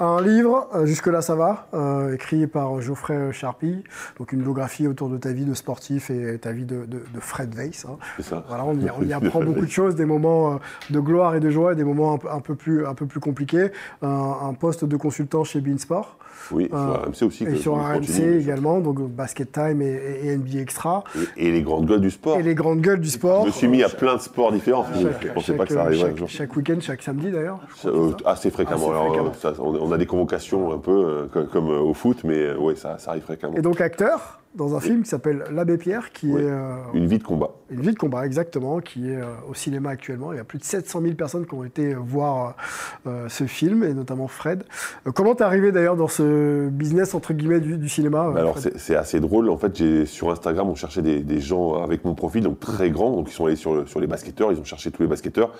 [0.01, 3.84] Un livre, euh, jusque-là ça va, euh, écrit par Geoffrey Charpie,
[4.18, 7.20] donc une biographie autour de ta vie de sportif et ta vie de, de- de
[7.20, 7.84] Fred Weiss.
[7.88, 7.99] hein.
[8.16, 8.43] C'est ça.
[8.49, 10.57] Voilà, on y, on y apprend beaucoup de choses, des moments euh,
[10.90, 13.07] de gloire et de joie, et des moments un, peu- un peu plus, un peu
[13.07, 13.70] plus compliqués.
[14.03, 16.16] Un, un poste de consultant chez Beansport.
[16.51, 17.45] Oui, sur Euh, RMC aussi.
[17.45, 18.40] Et sur RMC continue.
[18.40, 21.05] également, donc Basket Time et, et NBA Extra.
[21.36, 22.36] Et, et les grandes gueules du sport.
[22.38, 23.43] Et les grandes gueules du sport.
[23.43, 24.84] Je me suis mis à plein de sports différents.
[24.99, 27.61] Je ne pensais pas que ça arriverait chaque, chaque week-end, chaque samedi d'ailleurs.
[27.84, 28.90] Euh, assez fréquemment.
[28.90, 29.30] Assez Alors, fréquemment.
[29.30, 32.18] euh, ça, on, on a des convocations un peu euh, comme, comme, euh, au foot,
[32.24, 33.55] mais euh, ouais, ça, ça arrive fréquemment.
[33.57, 36.43] Et donc acteur dans un film qui s'appelle L'Abbé Pierre, qui Oui.
[36.43, 37.53] est euh, Une vie de combat.
[37.70, 40.30] une vie de combat exactement, qui est euh, au cinéma actuellement.
[40.35, 42.55] Il y a plus de 700 000 personnes qui ont été voir
[43.07, 44.64] euh, ce film, et notamment Fred.
[45.14, 49.20] Comment t'es arrivé d'ailleurs dans ce business entre guillemets du, du cinéma Alors c'est assez
[49.20, 49.49] drôle.
[49.49, 53.12] En fait, sur Instagram, on cherchait des, des gens avec mon profil, donc très grands.
[53.12, 55.53] Donc ils sont allés sur, sur les basketteurs, ils ont cherché tous les basketteurs.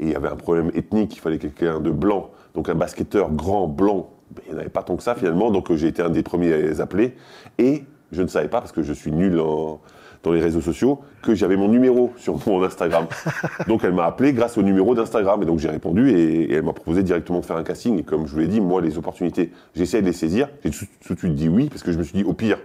[0.00, 2.30] Et il y avait un problème ethnique, il fallait quelqu'un de blanc.
[2.54, 5.50] Donc un basketteur grand, blanc, ben, il n'y en avait pas tant que ça finalement.
[5.50, 7.14] Donc euh, j'ai été un des premiers appelés.
[7.58, 9.80] Et je ne savais pas, parce que je suis nul en-
[10.22, 13.06] dans les réseaux sociaux, que j'avais mon numéro sur mon Instagram.
[13.68, 15.42] donc elle m'a appelé grâce au numéro d'Instagram.
[15.42, 17.98] Et donc j'ai répondu et, et elle m'a proposé directement de faire un casting.
[17.98, 20.48] Et comme je vous l'ai dit, moi, les opportunités, j'essaie de les saisir.
[20.62, 22.58] J'ai tout, tout de suite dit oui, parce que je me suis dit, au pire,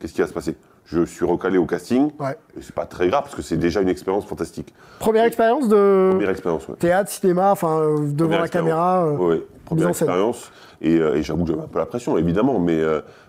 [0.00, 0.56] qu'est-ce qui va se passer?
[0.90, 2.10] Je suis recalé au casting.
[2.18, 2.36] Ouais.
[2.60, 4.74] C'est pas très grave parce que c'est déjà une expérience fantastique.
[4.98, 6.76] Première expérience de Première expérience, ouais.
[6.76, 9.06] théâtre, cinéma, enfin euh, devant Première la caméra.
[9.06, 9.42] euh, ouais.
[9.66, 10.50] Première expérience.
[10.80, 12.80] Et, euh, et j'avoue que j'avais un peu la pression, évidemment, mais,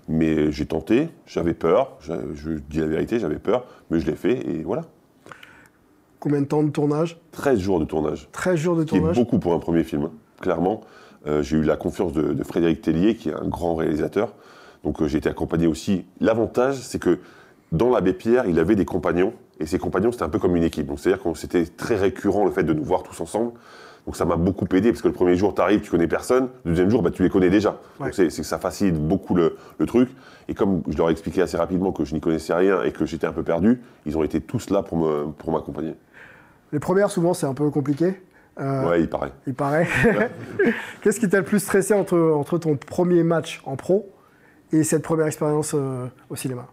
[0.07, 4.47] mais j'ai tenté, j'avais peur, je, dis la vérité, j'avais peur, mais je l'ai fait
[4.47, 4.83] et voilà.
[6.21, 7.19] Combien de temps de tournage?
[7.33, 8.29] 13 jours de tournage.
[8.31, 9.15] 13 jours de tournage.
[9.15, 10.81] beaucoup pour un premier film, hein, clairement.
[11.41, 14.33] J'ai eu la confiance de, de Frédéric Tellier, qui est un grand réalisateur.
[14.85, 16.05] Donc j'ai été accompagné aussi.
[16.21, 17.19] L'avantage, c'est que
[17.71, 20.63] dans l'abbé Pierre, il avait des compagnons, et ces compagnons, c'était un peu comme une
[20.63, 20.87] équipe.
[20.87, 23.51] Donc c'est-à-dire que c'était très récurrent le fait de nous voir tous ensemble.
[24.05, 26.47] Donc ça m'a beaucoup aidé, parce que le premier jour, tu arrives, tu connais personne.
[26.63, 27.77] Le deuxième jour, bah, tu les connais déjà.
[27.99, 28.07] Ouais.
[28.07, 30.09] Donc c'est c'est que ça facilite beaucoup le, le truc.
[30.47, 33.05] Et comme je leur ai expliqué assez rapidement que je n'y connaissais rien et que
[33.05, 35.93] j'étais un peu perdu, ils ont été tous là pour me- pour m'accompagner.
[36.71, 38.19] Les premières, souvent, c'est un peu compliqué.
[38.59, 39.31] Euh, ouais, il paraît.
[39.45, 39.87] Il paraît.
[41.01, 44.09] Qu'est-ce qui t'a le plus stressé entre, entre ton premier match en pro
[44.71, 46.67] et cette première expérience euh, au cinéma?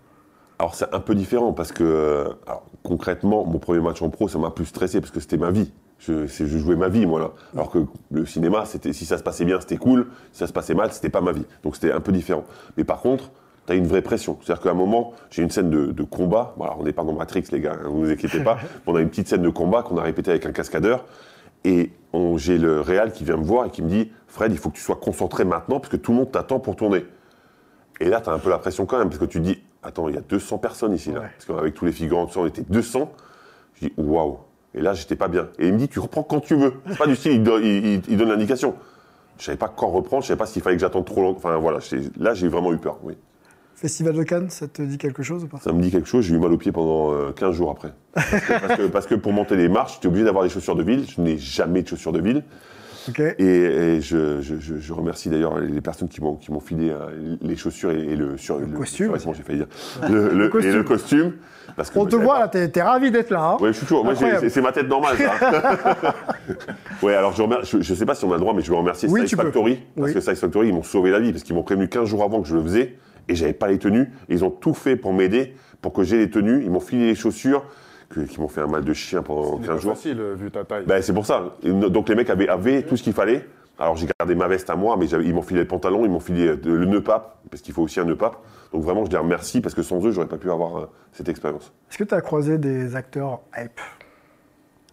[0.59, 4.29] Alors c'est un peu différent parce que euh, alors, concrètement, mon premier match en pro,
[4.29, 5.73] ça m'a plus stressé parce que c'était ma vie.
[5.99, 7.31] Je, jouais ma vie, moi là.
[7.55, 10.09] Alors que le cinéma, c'était si ça se passait bien, c'était cool.
[10.33, 11.45] Si ça se passait mal, c'était pas ma vie.
[11.63, 12.45] Donc c'était un peu différent.
[12.77, 13.31] Mais par contre,
[13.67, 14.39] tu as une vraie pression.
[14.43, 16.55] C'est-à-dire qu'à un moment, j'ai une scène de, de combat.
[16.57, 18.59] Bon, alors, on n'est pas dans Matrix, les gars, hein, vous inquiétez pas.
[18.87, 21.05] on a une petite scène de combat qu'on a répétée avec un cascadeur.
[21.65, 21.91] Et
[22.37, 24.77] j'ai le réal qui vient me voir et qui me dit Fred, il faut que
[24.77, 27.05] tu sois concentré maintenant parce que tout le monde t'attend pour tourner.
[28.01, 29.63] Et là, tu as un peu la pression quand même, parce que tu te dis,
[29.87, 31.21] attends, il y a 200 personnes ici, là.
[31.21, 31.27] Ouais.
[31.37, 33.11] Parce qu'avec tous les figurants, on était 200.
[33.81, 34.39] Je dis, waouh.
[34.75, 35.49] Et là, j'étais pas bien.
[35.59, 36.75] Et il me dit, tu reprends quand tu veux.
[36.89, 38.75] C'est pas du style, il, do- il- il- il donne l'indication.
[39.39, 41.39] Je savais pas quand reprendre, je savais pas s'il fallait que j'attende trop longtemps.
[41.39, 41.79] Enfin, voilà,
[42.19, 43.15] là, j'ai vraiment eu peur, oui.
[43.75, 45.59] Festival de Cannes, ça te dit quelque chose ou pas?
[45.59, 47.93] Ça me dit quelque chose, j'ai eu mal aux pieds pendant euh, 15 jours après.
[48.15, 50.49] Parce que, parce que- parce que pour monter les marches, tu es obligé d'avoir des
[50.51, 51.05] chaussures de ville.
[51.07, 52.43] Je n'ai jamais de chaussures de ville.
[53.39, 57.37] Et, et je, je- je- remercie d'ailleurs les personnes qui m'ont qui m'ont filé euh,
[57.41, 59.07] les chaussures et, et le, sur, costume.
[59.07, 59.69] survêtement, j'ai failli dire.
[60.11, 60.71] Le, le- costume.
[60.71, 61.33] Et le costume.
[61.77, 63.51] Parce que On te voit là, t'es t'es ravi d'être là.
[63.53, 64.05] hein je suis toujours.
[64.05, 66.15] Moi, c'est c'est ma tête normale, ça.
[67.03, 68.71] ouais, alors je, remer- je, je sais pas si on a le droit, mais je
[68.71, 69.43] veux remercier Oui, Size peux.
[69.45, 69.81] Factory.
[69.97, 70.15] Parce Oui.
[70.15, 72.41] que Size Factory, ils m'ont sauvé la vie, parce qu'ils m'ont prévenu 15 jours avant
[72.41, 72.97] que je le faisais,
[73.29, 74.13] et j'avais pas les tenues.
[74.29, 76.63] Et ils ont tout fait pour m'aider, pour que j'ai les tenues.
[76.65, 77.65] Ils m'ont filé les chaussures,
[78.09, 79.95] que- qui m'ont fait un mal de chien pendant C'est 15 pas jours.
[79.95, 80.85] facile, euh, vu ta taille.
[80.87, 81.43] Ben, c'est pour ça.
[81.65, 83.47] Donc les mecs avaient, avaient tout ce qu'il fallait.
[83.79, 86.21] Alors j'ai gardé ma veste à moi, mais ils m'ont filé le pantalon, ils m'ont
[86.21, 88.37] filé euh, le nœud pape, parce qu'il faut aussi un nœud pape.
[88.73, 91.29] Donc vraiment, je les remercie, parce que sans eux, j'aurais pas pu avoir euh, cette
[91.29, 91.73] expérience.
[91.91, 93.79] Est-ce que tu as croisé des acteurs hype?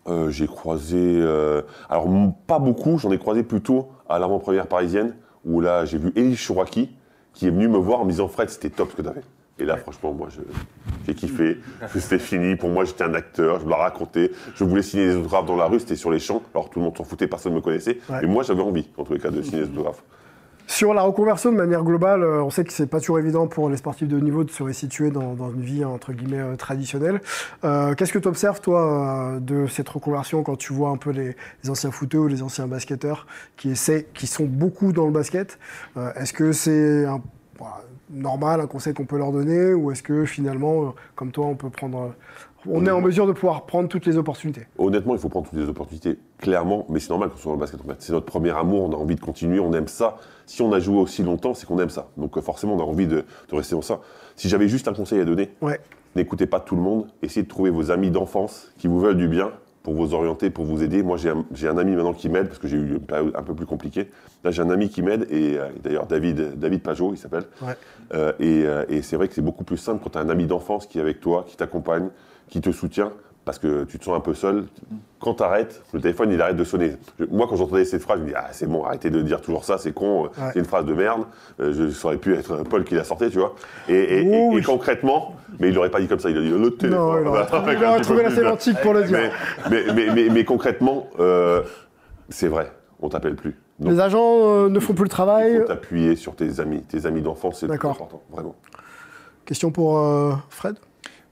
[0.10, 2.08] Euh, j'ai croisé, euh, alors
[2.46, 6.94] pas beaucoup, j'en ai croisé plutôt à l'avant-première parisienne, où là j'ai vu Elie Chouraki,
[7.34, 9.22] qui est venu me voir en me disant Fred, c'était top ce que tu avais.
[9.60, 10.42] Et là, franchement, moi, je-
[11.08, 11.60] j'ai kiffé.
[11.94, 12.56] C'était fini.
[12.56, 13.60] Pour moi, j'étais un acteur.
[13.60, 14.32] Je me la racontais.
[14.56, 15.80] Je voulais signer des autographes dans la rue.
[15.80, 16.42] C'était sur les champs.
[16.54, 17.28] Alors, tout le monde s'en foutait.
[17.28, 18.00] Personne ne me connaissait.
[18.10, 18.20] Ouais.
[18.22, 20.04] Mais moi, j'avais envie, en tous les cas, de signer des autographes.
[20.66, 23.70] Sur la reconversion de manière globale, euh, on sait que c'est pas toujours évident pour
[23.70, 26.56] les sportifs de haut niveau de se resituer dans, dans une vie entre guillemets euh,
[26.56, 27.20] traditionnelle.
[27.66, 31.36] Euh, Qu'est-ce que tu observes toi de cette reconversion quand tu vois un peu les,
[31.66, 33.28] les anciens footeux ou les anciens basketteurs
[33.58, 35.60] qui essaient, qui sont beaucoup dans le basket?
[35.98, 37.22] Euh, Est-ce que c'est un-
[37.60, 37.82] voilà,
[38.14, 41.56] normal, un conseil qu'on peut leur donner, ou est-ce que finalement, euh, comme toi, on
[41.56, 42.10] peut prendre, euh,
[42.66, 44.68] on est en mesure de pouvoir prendre toutes les opportunités?
[44.78, 47.60] Honnêtement, il faut prendre toutes les opportunités, clairement, mais c'est normal qu'on soit dans le
[47.60, 47.82] basket.
[47.82, 47.96] en fait.
[48.00, 50.18] C'est notre premier amour, on a envie de continuer, on aime ça.
[50.46, 52.08] Si on a joué aussi longtemps, c'est qu'on aime ça.
[52.18, 54.00] Donc euh, forcément, on a envie de, de rester dans ça.
[54.36, 55.80] Si j'avais juste un conseil à donner, Ouais.
[56.16, 59.28] n'écoutez pas tout le monde, essayez de trouver vos amis d'enfance qui vous veulent du
[59.28, 59.52] bien
[59.84, 61.04] pour vous orienter, pour vous aider.
[61.04, 63.54] Moi, j'ai un, ami maintenant qui m'aide, parce que j'ai eu une période un peu
[63.54, 64.10] plus compliquée.
[64.44, 67.44] Là, j'ai un ami qui m'aide, et euh, d'ailleurs, David, David Pajot, il s'appelle.
[67.62, 67.74] Ouais.
[68.14, 70.30] Euh, et euh, et c'est vrai que c'est beaucoup plus simple quand tu as un
[70.30, 72.10] ami d'enfance qui est avec toi, qui t'accompagne,
[72.48, 73.12] qui te soutient,
[73.46, 74.66] parce que tu te sens un peu seul.
[75.20, 76.94] Quand tu arrêtes, le téléphone, il arrête de sonner.
[77.20, 79.42] Je- moi, quand j'entendais cette phrase, je me dis, ah, c'est bon, arrêtez de dire
[79.42, 80.50] toujours ça, c'est con, euh, Ouais.
[80.54, 81.24] c'est une phrase de merde.
[81.60, 83.56] Euh, je ça aurait pu être Paul qui la sortait, tu vois.
[83.90, 87.00] Et, Oh, concrètement, mais il l'aurait pas dit comme ça, il a dit le téléphone.
[87.02, 89.18] Non, il aurait Voilà, trouvé, il la sémantique pour le dire.
[89.70, 91.62] mais, mais, mais, mais- mais concrètement, euh,
[92.30, 92.72] c'est vrai,
[93.02, 93.56] on t'appelle plus.
[93.80, 95.58] Donc, Les agents euh, ne font plus le il travail.
[95.58, 96.82] faut t'appuyer sur tes amis.
[96.84, 98.56] Tes amis d'enfance, c'est important, vraiment.
[99.46, 100.02] Question pour
[100.50, 100.76] Fred?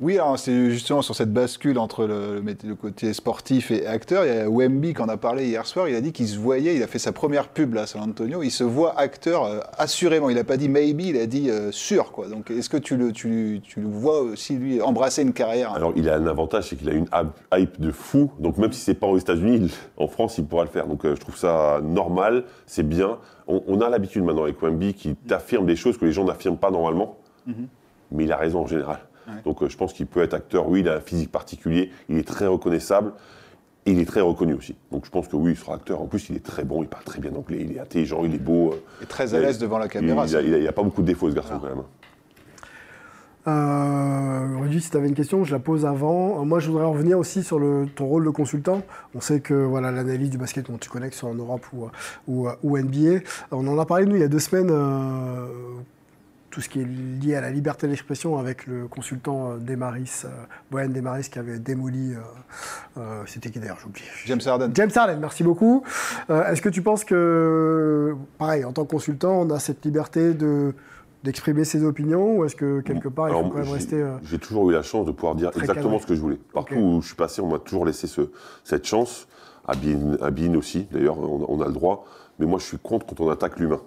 [0.02, 2.42] Oui, c'est justement sur cette bascule entre le,
[2.74, 4.26] côté sportif et acteur.
[4.26, 5.88] Il y a Wemby qui en a parlé hier soir.
[5.88, 8.02] Il a dit qu'il se voyait, il a fait sa première pub là, à San
[8.02, 8.42] Antonio.
[8.42, 10.32] Il se voit acteur euh, assurément.
[10.32, 12.12] Il n'a pas dit maybe, il a dit euh, sûr.
[12.12, 12.30] Quoi.
[12.30, 15.72] Donc est-ce que tu le, tu, tu le vois aussi, lui, embrasser une carrière?
[15.74, 17.08] Alors, il a un avantage, c'est qu'il a une
[17.54, 18.32] hype- de fou.
[18.40, 20.88] Donc, même si c'est pas aux États-Unis, en France, il pourra le faire.
[20.88, 23.20] Donc, euh, je trouve ça normal, c'est bien.
[23.48, 26.58] On, on a l'habitude maintenant avec Wemby qui t'affirme des choses que les gens n'affirment
[26.58, 27.18] pas normalement.
[28.12, 29.00] Mais il a raison en général.
[29.46, 30.68] Donc, euh, je pense qu'il peut être acteur.
[30.70, 31.92] Oui, il a un physique particulier.
[32.10, 33.14] Il est très reconnaissable.
[33.88, 34.76] Et il est très reconnu aussi.
[34.92, 36.02] Donc, je pense que oui, il sera acteur.
[36.02, 36.84] En plus, il est très bon.
[36.84, 37.60] Il parle très bien anglais.
[37.62, 38.24] Il est intelligent.
[38.24, 38.74] Il est beau.
[38.74, 40.26] euh, Et très à l'aise devant la caméra.
[40.28, 41.84] Il, il a, pas beaucoup de défauts, ce garçon, quand même.
[43.48, 46.42] Euh, Rudy, si tu avais une question, je la pose avant.
[46.42, 48.84] Euh, Moi, je voudrais revenir aussi sur le, ton rôle de consultant.
[49.16, 51.66] On sait que voilà l'analyse du basket, bon, tu connais que ce soit en Europe
[51.74, 51.88] ou,
[52.28, 53.22] ou, ou NBA.
[53.52, 55.48] On en a parlé, nous, il y a deux semaines, euh,
[56.52, 60.30] tout ce qui est lié à la liberté d'expression avec le consultant euh, Demaris, euh,
[60.70, 62.14] Brian Demaris, qui avait démoli.
[62.98, 64.06] euh, C'était qui d'ailleurs J'ai oublié.
[64.26, 64.72] James Harden.
[64.76, 65.84] James Harden, merci beaucoup.
[66.30, 70.34] Euh, Est-ce que tu penses que, pareil, en tant que consultant, on a cette liberté
[70.34, 70.74] de
[71.24, 74.40] d'exprimer ses opinions ou est-ce que quelque part il faut quand même rester euh, J'ai
[74.40, 76.00] toujours eu la chance de pouvoir dire exactement cadré.
[76.00, 76.40] ce que je voulais.
[76.52, 78.32] Partout où je suis passé, on m'a toujours laissé ce-
[78.64, 79.28] cette chance.
[79.68, 82.06] À Bean aussi, d'ailleurs, on, on a le droit.
[82.40, 83.80] Mais moi, je suis contre quand on attaque l'humain.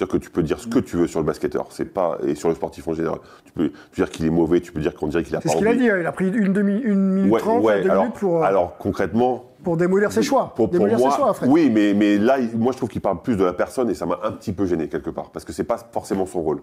[0.00, 2.34] C'est-à-dire que tu peux dire ce que tu veux sur le basketteur, c'est pas et
[2.34, 3.18] sur le sportif en général.
[3.44, 5.42] Tu peux, tu peux dire qu'il est mauvais, tu peux dire qu'on dirait qu'il a
[5.42, 7.62] C'est pas ce qu'il a dit, il a pris une, demi, une minute Ouais, trente,
[7.62, 10.54] ouais, deux alors, minutes pour, euh, alors concrètement, pour démolir ses choix.
[10.56, 11.50] pour, pour démolir moi, ses choix, Fred.
[11.50, 14.06] oui, mais, mais là, moi, je trouve qu'il parle plus de la personne et ça
[14.06, 16.62] m'a un petit peu gêné quelque part, parce que c'est pas forcément son rôle.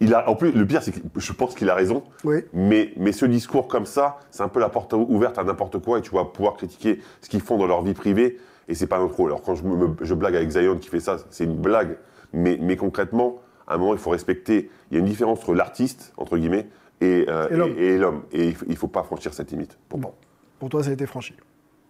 [0.00, 2.36] Il a, en plus, le pire, c'est que je pense qu'il a raison, Oui.
[2.54, 5.98] mais, mais ce discours comme ça, c'est un peu la porte ouverte à n'importe quoi
[5.98, 8.98] et tu vas pouvoir critiquer ce qu'ils font dans leur vie privée et c'est pas
[9.00, 9.32] notre rôle.
[9.32, 11.98] Alors quand je, me- je blague avec Zion qui fait ça, c'est une blague,
[12.32, 14.70] mais, mais concrètement, à un moment, il faut respecter.
[14.90, 16.68] Il y a une différence entre l'artiste, entre guillemets,
[17.00, 17.74] et, euh, Et l'homme.
[17.78, 18.22] et- et l'homme.
[18.32, 19.78] Et il il faut pas franchir cette limite.
[19.88, 20.12] Pour, moi.
[20.58, 21.34] Pour toi, ça a été franchi.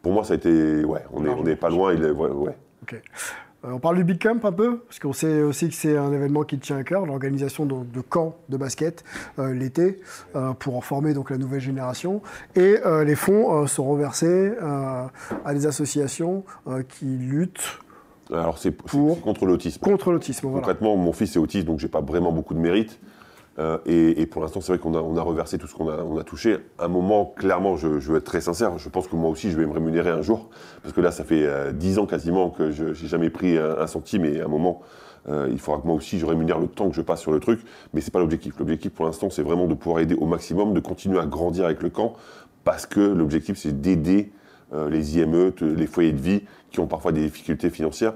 [0.03, 0.84] pour moi, ça a été.
[0.84, 1.93] Ouais, on n'est on est pas loin.
[1.93, 2.57] Il est, ouais, ouais.
[2.82, 2.95] Ok.
[3.62, 6.11] Euh, on parle du Big Camp un peu, parce qu'on sait aussi que c'est un
[6.12, 9.05] événement qui tient à cœur, l'organisation de camps de basket
[9.38, 10.01] euh, l'été
[10.34, 12.22] euh, pour en former donc la nouvelle génération.
[12.57, 15.05] Et les fonds sont reversés euh,
[15.45, 16.45] à des associations
[16.88, 17.80] qui luttent
[18.33, 19.81] Alors c'est Pour- contre l'autisme.
[19.81, 20.47] contre l'autisme.
[20.49, 20.59] Voilà.
[20.61, 23.01] Concrètement, mon fils est autiste, donc j'ai pas vraiment beaucoup de mérite.
[23.59, 25.89] Euh, et, et pour l'instant, c'est vrai qu'on a, on a reversé tout ce qu'on
[25.89, 26.59] a, on a touché.
[26.78, 29.51] À un moment, clairement, je, je veux être très sincère, je pense que moi aussi,
[29.51, 30.49] je vais me rémunérer un jour.
[30.83, 33.76] Parce que là, ça fait euh, 10 ans quasiment que je n'ai jamais pris un,
[33.78, 34.24] un centime.
[34.24, 34.81] Et à un moment,
[35.28, 37.41] euh, il faudra que moi aussi, je rémunère le temps que je passe sur le
[37.41, 37.61] truc.
[37.93, 38.55] Mais c'est pas l'objectif.
[38.59, 41.83] L'objectif, pour l'instant, c'est vraiment de pouvoir aider au maximum, de continuer à grandir avec
[41.83, 42.14] le camp.
[42.64, 44.37] Parce que l'objectif, c'est d'aider euh,
[44.72, 48.14] les IME, les foyers de vie qui ont parfois des difficultés financières.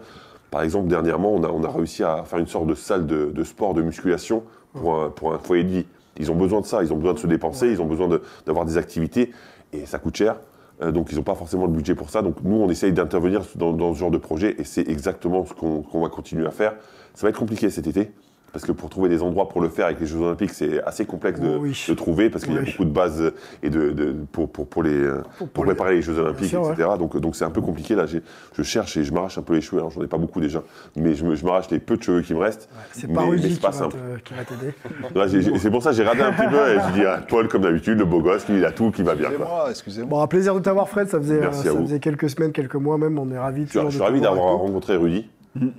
[0.51, 3.83] Par exemple, dernièrement, on a, réussi à faire une sorte de salle de, sport, de
[3.83, 5.87] musculation pour un, pour un foyer de vie.
[6.17, 8.65] Ils ont besoin de ça, ils ont besoin de se dépenser, ils ont besoin d'avoir
[8.65, 9.33] des activités,
[9.73, 10.37] et ça coûte cher.
[10.83, 12.23] Euh, donc ils n'ont pas forcément le budget pour ça.
[12.23, 16.01] Donc nous, on essaye d'intervenir dans, ce genre de projet, et c'est exactement ce qu'on
[16.01, 16.75] va continuer à faire.
[17.15, 18.13] Ça va être compliqué cet été,
[18.55, 21.05] parce que pour trouver des endroits pour le faire avec les Jeux Olympiques, c'est assez
[21.05, 21.85] complexe de, Oui.
[21.89, 23.33] de trouver, parce qu'il y a beaucoup de bases
[23.65, 26.17] et de, de- pour, pour, pour les, euh, Pour- pour, pour les- préparer les Jeux
[26.19, 26.73] Olympiques, sûr, ouais.
[26.73, 26.89] etc.
[26.99, 28.07] Donc donc c'est un peu compliqué là.
[28.07, 29.79] Je cherche et je m'arrache un peu les cheveux.
[29.79, 30.63] Alors j'en ai pas beaucoup déjà,
[30.97, 32.69] mais je me- je m'arrache les peu de cheveux qui me restent.
[32.93, 33.97] C'est pas mais c'est qui, va simple.
[33.97, 34.73] te- qui va t'aider.
[35.17, 37.05] Là, j'ai- j'ai- c'est pour ça que j'ai raté un petit peu et je dis
[37.05, 39.31] ah, Paul comme d'habitude, le beau gosse, lui il a tout qui va bien.
[39.31, 39.35] quoi.
[39.35, 40.11] Excusez-moi, excusez-moi.
[40.11, 41.09] Bon, un plaisir de t'avoir, Fred.
[41.09, 43.19] Ça faisait, euh, à ça faisait quelques semaines, quelques mois même.
[43.19, 43.67] On est ravis.
[43.69, 45.29] Je je suis ravi d'avoir rencontré Rudy.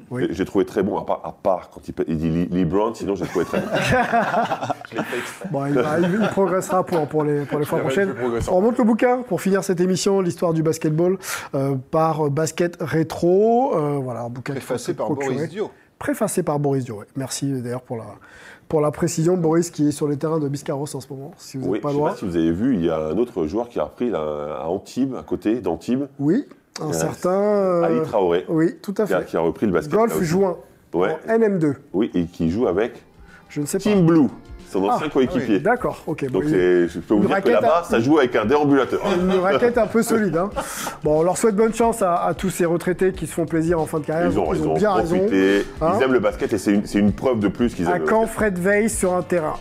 [0.09, 0.27] Oui.
[0.29, 3.25] J'ai- trouvé très bon, à part, à part quand il, il dit Brown, sinon j'ai
[3.25, 3.67] trouvé très bon.
[5.51, 8.13] Bon, il, va- il- progressera pour, pour les, pour les fois prochaines.
[8.49, 11.17] On remonte le bouquin pour finir cette émission, l'histoire du basketball,
[11.55, 13.75] euh, par Basket Rétro.
[13.75, 15.33] Euh, voilà, un bouquin Préfacé par procurer.
[15.35, 15.71] Boris Dio.
[15.99, 17.05] Préfacé par Boris Dio, ouais.
[17.15, 18.05] Merci euh, d'ailleurs pour la,
[18.67, 19.35] pour la précision.
[19.37, 21.79] Boris qui est sur les terrains de Biscarros en ce moment, si vous n'êtes Oui,
[21.79, 22.09] pas je sais loin.
[22.11, 24.59] pas si vous avez vu, il y a un autre joueur qui a repris là,
[24.61, 26.45] à Antibes, à côté d'Antibes, Oui,
[26.81, 27.29] un certain...
[27.29, 29.25] euh, Ali Traoré, Oui, tout à qui a, fait.
[29.25, 29.93] qui a repris le basket.
[29.93, 30.57] Golf joint
[30.93, 31.15] Ouais.
[31.27, 31.73] en NM2.
[31.93, 33.03] Oui, et qui joue avec
[33.49, 33.83] Je ne sais pas.
[33.83, 34.27] Team Blue,
[34.69, 35.59] son Ah, ancien coéquipier.
[35.59, 36.25] D'accord, ok.
[36.31, 39.01] bon, Donc c'est- je peux vous dire que là-bas, à- ça joue avec un déambulateur.
[39.19, 40.37] Une raquette un peu solide.
[40.37, 40.49] Hein.
[41.03, 43.79] Bon, on leur souhaite bonne chance à, à tous ces retraités qui se font plaisir
[43.79, 44.29] en fin de carrière.
[44.31, 45.17] Ils ont, ils ont bien raison.
[45.81, 48.07] Hein ils aiment le basket et c'est une, preuve de plus qu'ils À aiment le
[48.07, 48.25] quand.
[48.27, 49.55] Fred Veil sur un terrain?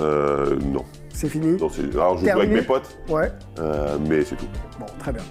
[0.00, 0.84] Euh, non.
[1.12, 3.30] C'est fini Non, c'est- Alors je joue avec mes potes, Ouais.
[3.60, 4.46] euh, mais c'est tout.
[4.80, 5.22] Bon, très bien.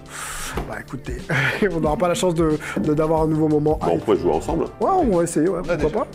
[0.70, 1.18] Bah écoutez,
[1.72, 3.78] on n'aura pas la chance de de- d'avoir un nouveau moment.
[3.82, 4.66] Bah, on pourrait jouer ensemble.
[4.80, 6.08] Ouais, on va essayer, ouais, pourquoi déjà, pas.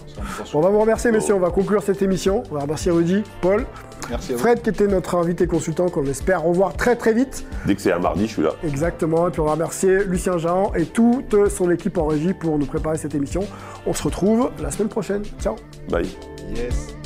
[0.55, 1.35] on va vous remercier, messieurs.
[1.35, 2.43] On va conclure cette émission.
[2.51, 3.67] On va remercier Rudy, Paul,
[4.11, 4.41] Merci à vous.
[4.43, 7.45] Fred qui était notre invité consultant qu'on espère revoir très très vite.
[7.67, 8.53] Dès que c'est un mardi, je suis là.
[8.65, 9.29] Exactement.
[9.29, 12.67] Et puis on va remercier Lucien Jean et toute son équipe en régie pour nous
[12.67, 13.43] préparer cette émission.
[13.87, 15.23] On se retrouve la semaine prochaine.
[15.41, 15.57] Ciao
[15.91, 16.09] Bye.
[16.55, 16.98] Yes.